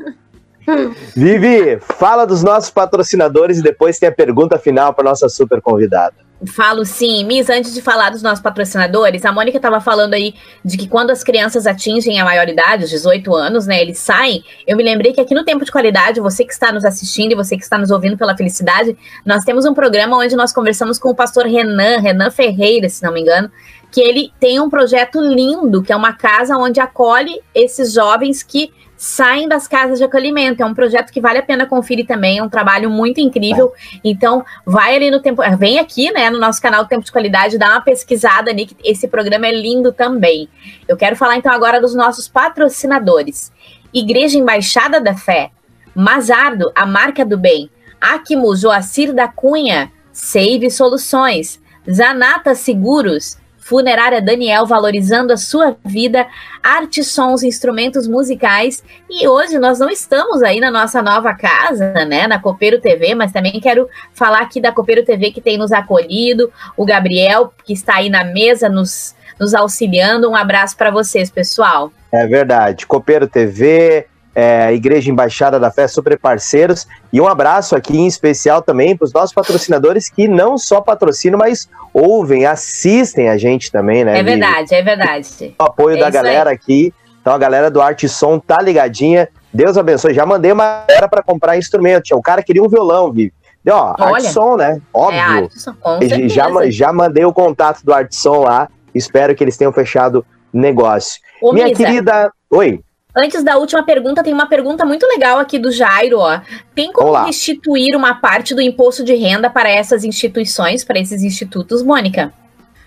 [1.14, 6.26] Vivi, fala dos nossos patrocinadores e depois tem a pergunta final para nossa super convidada.
[6.44, 7.24] Falo sim.
[7.24, 11.10] Miss, antes de falar dos nossos patrocinadores, a Mônica estava falando aí de que quando
[11.10, 14.44] as crianças atingem a maioridade, os 18 anos, né, eles saem.
[14.66, 17.34] Eu me lembrei que aqui no Tempo de Qualidade, você que está nos assistindo e
[17.34, 18.94] você que está nos ouvindo pela felicidade,
[19.24, 23.14] nós temos um programa onde nós conversamos com o pastor Renan, Renan Ferreira, se não
[23.14, 23.50] me engano,
[23.96, 28.70] que ele tem um projeto lindo, que é uma casa onde acolhe esses jovens que
[28.94, 30.62] saem das casas de acolhimento.
[30.62, 33.72] É um projeto que vale a pena conferir também, é um trabalho muito incrível.
[34.04, 37.70] Então, vai ali no tempo, vem aqui, né, no nosso canal Tempo de Qualidade, dá
[37.70, 40.46] uma pesquisada ali, que esse programa é lindo também.
[40.86, 43.50] Eu quero falar então agora dos nossos patrocinadores.
[43.94, 45.52] Igreja Embaixada da Fé,
[45.94, 51.58] Mazardo, a marca do bem, Acmo Joacir da Cunha, Save Soluções,
[51.90, 56.24] Zanata Seguros, Funerária Daniel valorizando a sua vida,
[56.62, 58.80] arte, sons, instrumentos musicais.
[59.10, 63.32] E hoje nós não estamos aí na nossa nova casa, né, na Copeiro TV, mas
[63.32, 67.96] também quero falar aqui da Copeiro TV que tem nos acolhido, o Gabriel que está
[67.96, 70.30] aí na mesa nos nos auxiliando.
[70.30, 71.92] Um abraço para vocês, pessoal.
[72.12, 72.86] É verdade.
[72.86, 74.06] Copeiro TV,
[74.36, 76.86] é, Igreja Embaixada da Fé, super parceiros.
[77.10, 81.38] E um abraço aqui em especial também para os nossos patrocinadores que não só patrocinam,
[81.38, 84.18] mas ouvem, assistem a gente também, né?
[84.18, 85.54] É verdade, é verdade.
[85.58, 86.54] O apoio é da galera aí.
[86.54, 86.94] aqui.
[87.22, 89.26] Então a galera do Arte Som tá ligadinha.
[89.54, 90.12] Deus abençoe.
[90.12, 92.14] Já mandei uma galera para comprar instrumento.
[92.14, 93.32] O cara queria um violão, Vivi.
[93.66, 94.82] Ó, Arte Som, né?
[94.92, 95.18] Óbvio.
[95.18, 98.68] É, Arte já, já mandei o contato do Arte Som lá.
[98.94, 101.20] Espero que eles tenham fechado negócio.
[101.42, 102.32] Ô, Minha Misa, querida.
[102.50, 102.80] Oi.
[103.16, 106.38] Antes da última pergunta, tem uma pergunta muito legal aqui do Jairo, ó.
[106.74, 107.24] Tem como Olá.
[107.24, 112.30] restituir uma parte do imposto de renda para essas instituições, para esses institutos, Mônica?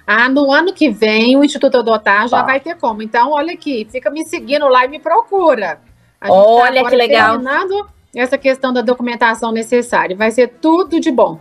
[0.05, 2.43] Ah, no ano que vem o Instituto Adotar já Tá.
[2.43, 3.01] vai ter como.
[3.01, 5.79] Então, olha aqui, fica me seguindo lá e me procura.
[6.21, 7.29] A gente tá Olha agora que legal.
[7.39, 10.15] Terminando essa questão da documentação necessária.
[10.15, 11.39] Vai ser tudo de bom.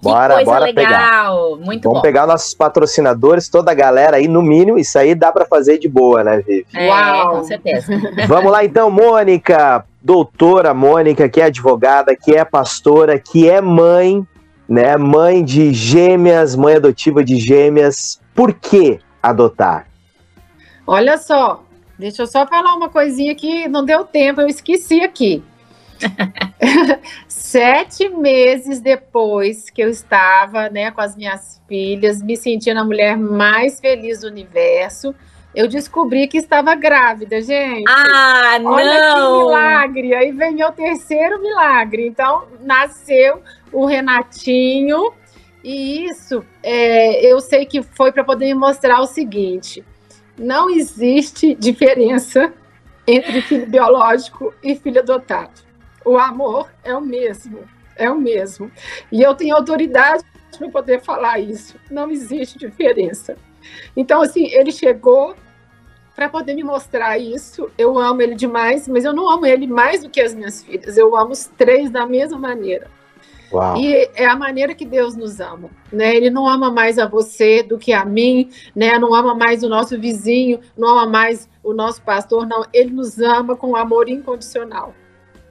[0.00, 0.90] Bora, que coisa bora pegar.
[0.90, 1.56] legal.
[1.56, 2.02] Muito Vamos bom.
[2.02, 5.88] pegar nossos patrocinadores, toda a galera aí, no mínimo, isso aí dá pra fazer de
[5.88, 6.66] boa, né, Vivi?
[6.74, 7.36] É, Uau.
[7.36, 7.92] com certeza.
[8.28, 14.24] Vamos lá então, Mônica, doutora Mônica, que é advogada, que é pastora, que é mãe,
[14.68, 14.96] né?
[14.96, 18.20] Mãe de gêmeas, mãe adotiva de gêmeas.
[18.34, 19.86] Por que adotar?
[20.86, 21.62] Olha só,
[21.98, 25.42] deixa eu só falar uma coisinha que não deu tempo, eu esqueci aqui.
[27.50, 33.16] Sete meses depois que eu estava né, com as minhas filhas, me sentindo a mulher
[33.16, 35.14] mais feliz do universo,
[35.54, 37.88] eu descobri que estava grávida, gente.
[37.88, 40.14] Ah, Olha que milagre!
[40.14, 42.06] Aí vem meu terceiro milagre.
[42.06, 43.42] Então, nasceu
[43.72, 45.10] o Renatinho,
[45.64, 49.82] e isso é, eu sei que foi para poder mostrar o seguinte:
[50.36, 52.52] não existe diferença
[53.06, 55.67] entre filho biológico e filho adotado.
[56.04, 57.60] O amor é o mesmo,
[57.96, 58.70] é o mesmo.
[59.10, 60.24] E eu tenho autoridade
[60.56, 61.76] para poder falar isso.
[61.90, 63.36] Não existe diferença.
[63.96, 65.34] Então, assim, ele chegou
[66.14, 67.70] para poder me mostrar isso.
[67.76, 70.96] Eu amo ele demais, mas eu não amo ele mais do que as minhas filhas.
[70.96, 72.90] Eu amo os três da mesma maneira.
[73.52, 73.78] Uau.
[73.78, 76.14] E é a maneira que Deus nos ama, né?
[76.14, 78.98] Ele não ama mais a você do que a mim, né?
[78.98, 82.64] Não ama mais o nosso vizinho, não ama mais o nosso pastor, não.
[82.72, 84.94] Ele nos ama com amor incondicional.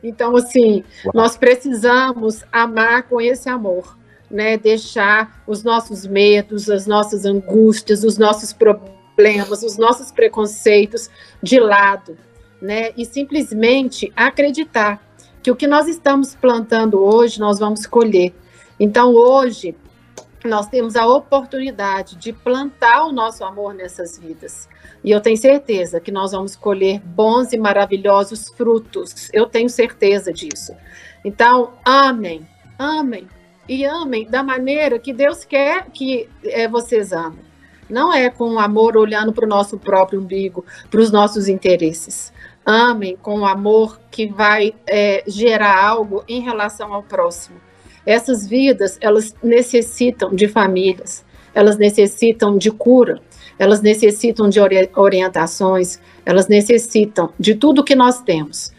[0.07, 1.11] Então, assim, Uau.
[1.13, 3.97] nós precisamos amar com esse amor,
[4.29, 4.57] né?
[4.57, 11.09] Deixar os nossos medos, as nossas angústias, os nossos problemas, os nossos preconceitos
[11.41, 12.17] de lado,
[12.61, 12.91] né?
[12.97, 15.01] E simplesmente acreditar
[15.41, 18.33] que o que nós estamos plantando hoje, nós vamos colher.
[18.79, 19.75] Então, hoje,
[20.45, 24.67] nós temos a oportunidade de plantar o nosso amor nessas vidas.
[25.03, 29.29] E eu tenho certeza que nós vamos colher bons e maravilhosos frutos.
[29.31, 30.75] Eu tenho certeza disso.
[31.23, 33.27] Então, amem, amem
[33.67, 37.45] e amem da maneira que Deus quer que é, vocês amem.
[37.89, 42.33] Não é com amor olhando para o nosso próprio umbigo, para os nossos interesses.
[42.65, 47.66] Amem com amor que vai é, gerar algo em relação ao próximo.
[48.07, 53.19] Essas vidas, elas necessitam de famílias, elas necessitam de cura,
[53.59, 58.71] elas necessitam de ori orientações, elas necessitam de tudo que nós temos.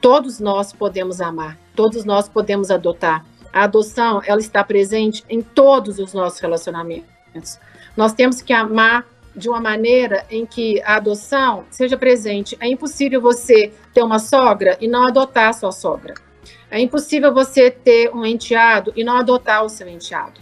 [0.00, 3.26] Todos nós podemos amar, todos nós podemos adotar.
[3.52, 7.58] A adoção, ela está presente em todos os nossos relacionamentos.
[7.94, 9.04] Nós temos que amar
[9.36, 12.56] de uma maneira em que a adoção seja presente.
[12.60, 16.14] É impossível você ter uma sogra e não adotar a sua sogra.
[16.70, 20.40] É impossível você ter um enteado e não adotar o seu enteado.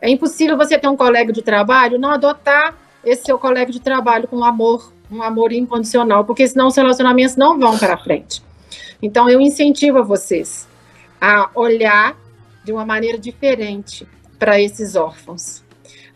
[0.00, 2.74] É impossível você ter um colega de trabalho e não adotar
[3.04, 7.58] esse seu colega de trabalho com amor, um amor incondicional, porque senão os relacionamentos não
[7.58, 8.42] vão para frente.
[9.00, 10.68] Então eu incentivo a vocês
[11.20, 12.16] a olhar
[12.64, 14.06] de uma maneira diferente
[14.38, 15.62] para esses órfãos,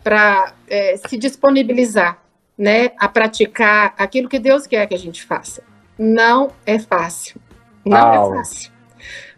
[0.03, 2.19] para é, se disponibilizar,
[2.59, 5.63] né, a praticar aquilo que Deus quer que a gente faça.
[5.99, 7.41] Não é fácil,
[7.85, 8.35] não Uau.
[8.35, 8.73] é fácil,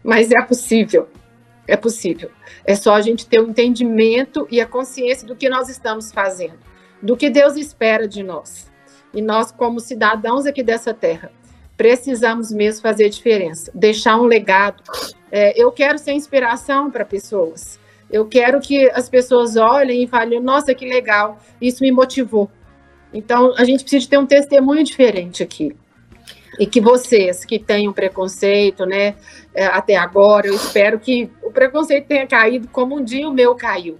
[0.03, 1.07] mas é possível.
[1.67, 2.29] É possível.
[2.65, 6.59] É só a gente ter o entendimento e a consciência do que nós estamos fazendo,
[7.01, 8.71] do que Deus espera de nós.
[9.13, 11.31] E nós, como cidadãos aqui dessa terra,
[11.77, 14.83] precisamos mesmo fazer diferença, deixar um legado.
[15.31, 17.79] É, eu quero ser inspiração para pessoas.
[18.11, 22.49] Eu quero que as pessoas olhem e falem: nossa, que legal, isso me motivou.
[23.13, 25.75] Então, a gente precisa ter um testemunho diferente aqui.
[26.59, 29.15] E que vocês que têm um preconceito, né,
[29.53, 33.55] é, até agora, eu espero que o preconceito tenha caído como um dia o meu
[33.55, 33.97] caiu.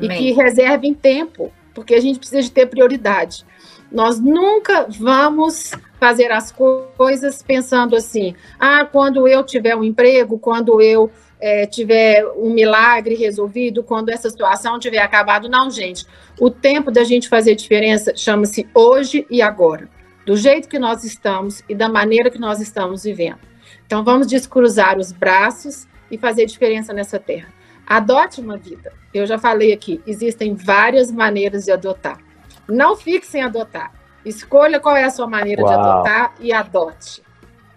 [0.00, 0.18] E Amém.
[0.18, 3.44] que reservem tempo, porque a gente precisa de ter prioridade.
[3.92, 10.38] Nós nunca vamos fazer as co- coisas pensando assim: ah, quando eu tiver um emprego,
[10.38, 11.10] quando eu
[11.40, 15.48] eh, tiver um milagre resolvido, quando essa situação tiver acabado.
[15.48, 16.06] Não, gente.
[16.40, 19.88] O tempo da gente fazer diferença chama-se hoje e agora,
[20.26, 23.38] do jeito que nós estamos e da maneira que nós estamos vivendo.
[23.86, 27.48] Então, vamos descruzar os braços e fazer diferença nessa terra.
[27.86, 28.92] Adote uma vida.
[29.12, 32.18] Eu já falei aqui, existem várias maneiras de adotar.
[32.66, 33.92] Não fique sem adotar.
[34.24, 35.78] Escolha qual é a sua maneira de Uau.
[35.80, 37.22] adotar e adote.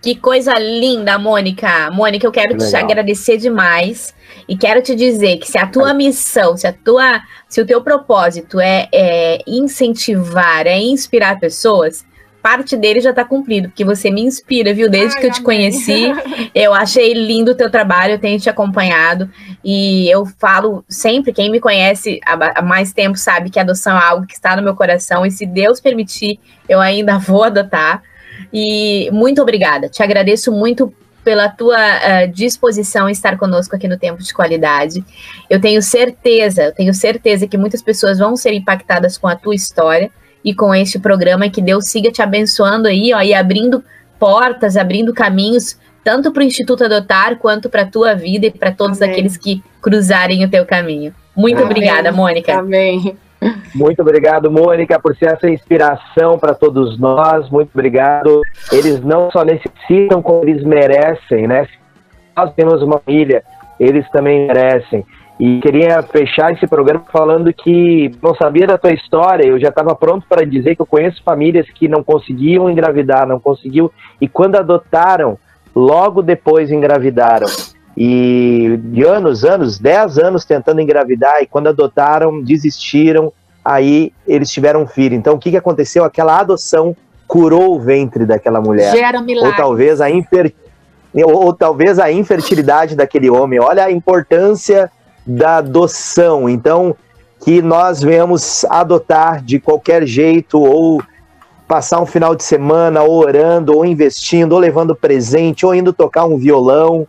[0.01, 1.91] Que coisa linda, Mônica.
[1.91, 2.83] Mônica, eu quero Que te legal.
[2.83, 4.15] agradecer demais
[4.47, 7.81] e quero te dizer que se a tua missão, se a tua, se o teu
[7.81, 12.05] propósito é, é incentivar, é inspirar pessoas,
[12.47, 14.89] parte dele já tá cumprido, porque você me inspira, viu?
[14.89, 16.05] Desde Ai, que eu te conheci,
[16.55, 19.29] eu achei lindo o teu trabalho, eu tenho te acompanhado
[19.61, 24.25] e eu falo sempre, quem me conhece há mais tempo sabe que adoção é algo
[24.25, 26.39] que está no meu coração e se Deus permitir,
[26.69, 28.01] eu ainda vou adotar.
[28.53, 29.89] E muito obrigada.
[29.89, 30.93] Te agradeço muito
[31.25, 35.03] pela tua uh, disposição em estar conosco aqui no Tempo de Qualidade.
[35.49, 39.53] Eu tenho certeza, eu tenho certeza que muitas pessoas vão ser impactadas com a tua
[39.53, 40.09] história
[40.47, 43.83] e com este programa que Deus siga te abençoando aí, ó, e abrindo
[44.17, 48.71] portas, abrindo caminhos tanto para o Instituto Adotar quanto para a tua vida e para
[48.71, 49.11] todos Amém.
[49.11, 51.13] aqueles que cruzarem o teu caminho.
[51.35, 51.69] Muito Amém.
[51.69, 52.57] obrigada, Mônica.
[52.57, 53.17] Amém.
[53.75, 57.49] Muito obrigado, Mônica, por ser essa inspiração para todos nós.
[57.49, 58.41] Muito obrigado.
[58.71, 61.67] Eles não só necessitam, como eles merecem, né?
[62.37, 63.43] Nós temos uma família,
[63.77, 65.05] eles também merecem.
[65.39, 69.93] E queria fechar esse programa falando que não sabia da tua história, eu já estava
[69.93, 74.55] pronto para dizer que eu conheço famílias que não conseguiam engravidar, não conseguiu, e quando
[74.55, 75.37] adotaram,
[75.75, 77.45] logo depois engravidaram.
[77.95, 83.31] E de anos, anos, 10 anos tentando engravidar, e quando adotaram, desistiram,
[83.63, 85.15] aí eles tiveram um filho.
[85.15, 86.03] Então o que, que aconteceu?
[86.03, 86.95] Aquela adoção
[87.27, 88.91] curou o ventre daquela mulher.
[88.95, 89.51] Gera milagre.
[89.51, 90.51] Ou talvez a infer...
[91.13, 93.59] ou, ou talvez a infertilidade daquele homem.
[93.59, 94.89] Olha a importância
[95.27, 96.47] da adoção.
[96.49, 96.95] Então,
[97.43, 101.01] que nós venhamos adotar de qualquer jeito ou
[101.67, 106.37] passar um final de semana orando, ou investindo, ou levando presente, ou indo tocar um
[106.37, 107.05] violão,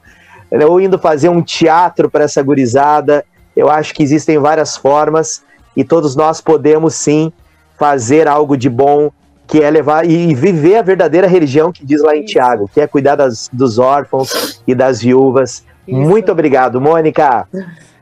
[0.51, 3.25] né, ou indo fazer um teatro para essa gurizada.
[3.57, 5.43] Eu acho que existem várias formas
[5.77, 7.33] e todos nós podemos sim
[7.79, 9.13] fazer algo de bom,
[9.47, 12.87] que é levar e viver a verdadeira religião que diz lá em Tiago, que é
[12.87, 15.65] cuidar das, dos órfãos e das viúvas.
[15.87, 15.97] Isso.
[15.97, 17.47] Muito obrigado, Mônica.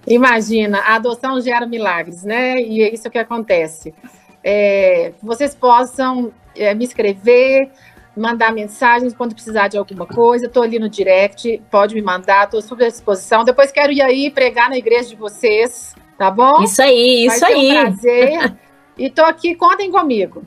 [0.07, 2.61] Imagina, a adoção gera milagres, né?
[2.61, 3.92] E é isso que acontece.
[4.42, 7.70] É, vocês possam é, me escrever,
[8.16, 10.46] mandar mensagens quando precisar de alguma coisa.
[10.46, 13.44] Estou ali no direct, pode me mandar, estou super à disposição.
[13.44, 16.62] Depois quero ir aí pregar na igreja de vocês, tá bom?
[16.62, 17.70] Isso aí, isso Vai aí.
[17.70, 18.54] um prazer.
[18.96, 20.44] e estou aqui, contem comigo.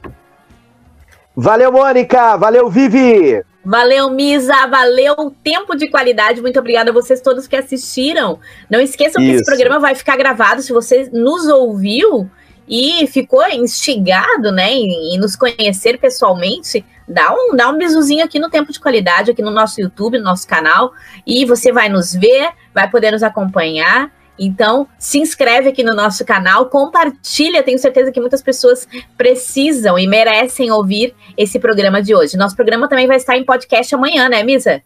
[1.35, 2.37] Valeu, Mônica!
[2.37, 3.43] Valeu, Vivi!
[3.69, 6.41] Valeu, Misa, valeu, tempo de qualidade.
[6.41, 8.39] Muito obrigada a vocês todos que assistiram.
[8.67, 9.29] Não esqueçam Isso.
[9.29, 10.63] que esse programa vai ficar gravado.
[10.63, 12.27] Se você nos ouviu
[12.67, 18.39] e ficou instigado, né, em, em, nos conhecer pessoalmente, dá um, dá um bisuzinho aqui
[18.39, 20.91] no Tempo de Qualidade, aqui no nosso YouTube, no nosso canal,
[21.23, 24.11] e você vai nos ver, vai poder nos acompanhar.
[24.39, 28.87] Então, se inscreve aqui no nosso canal, compartilha, tenho certeza que muitas pessoas
[29.17, 32.37] precisam e merecem ouvir esse programa de hoje.
[32.37, 34.81] Nosso programa também vai estar em podcast amanhã, né, Misa?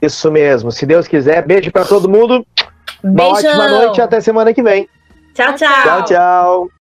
[0.00, 0.72] Isso mesmo.
[0.72, 2.46] Se Deus quiser, beijo para todo mundo.
[3.02, 3.28] Beijão.
[3.28, 4.88] Uma ótima noite e até semana que vem.
[5.34, 5.82] Tchau, tchau.
[5.82, 6.70] Tchau, tchau.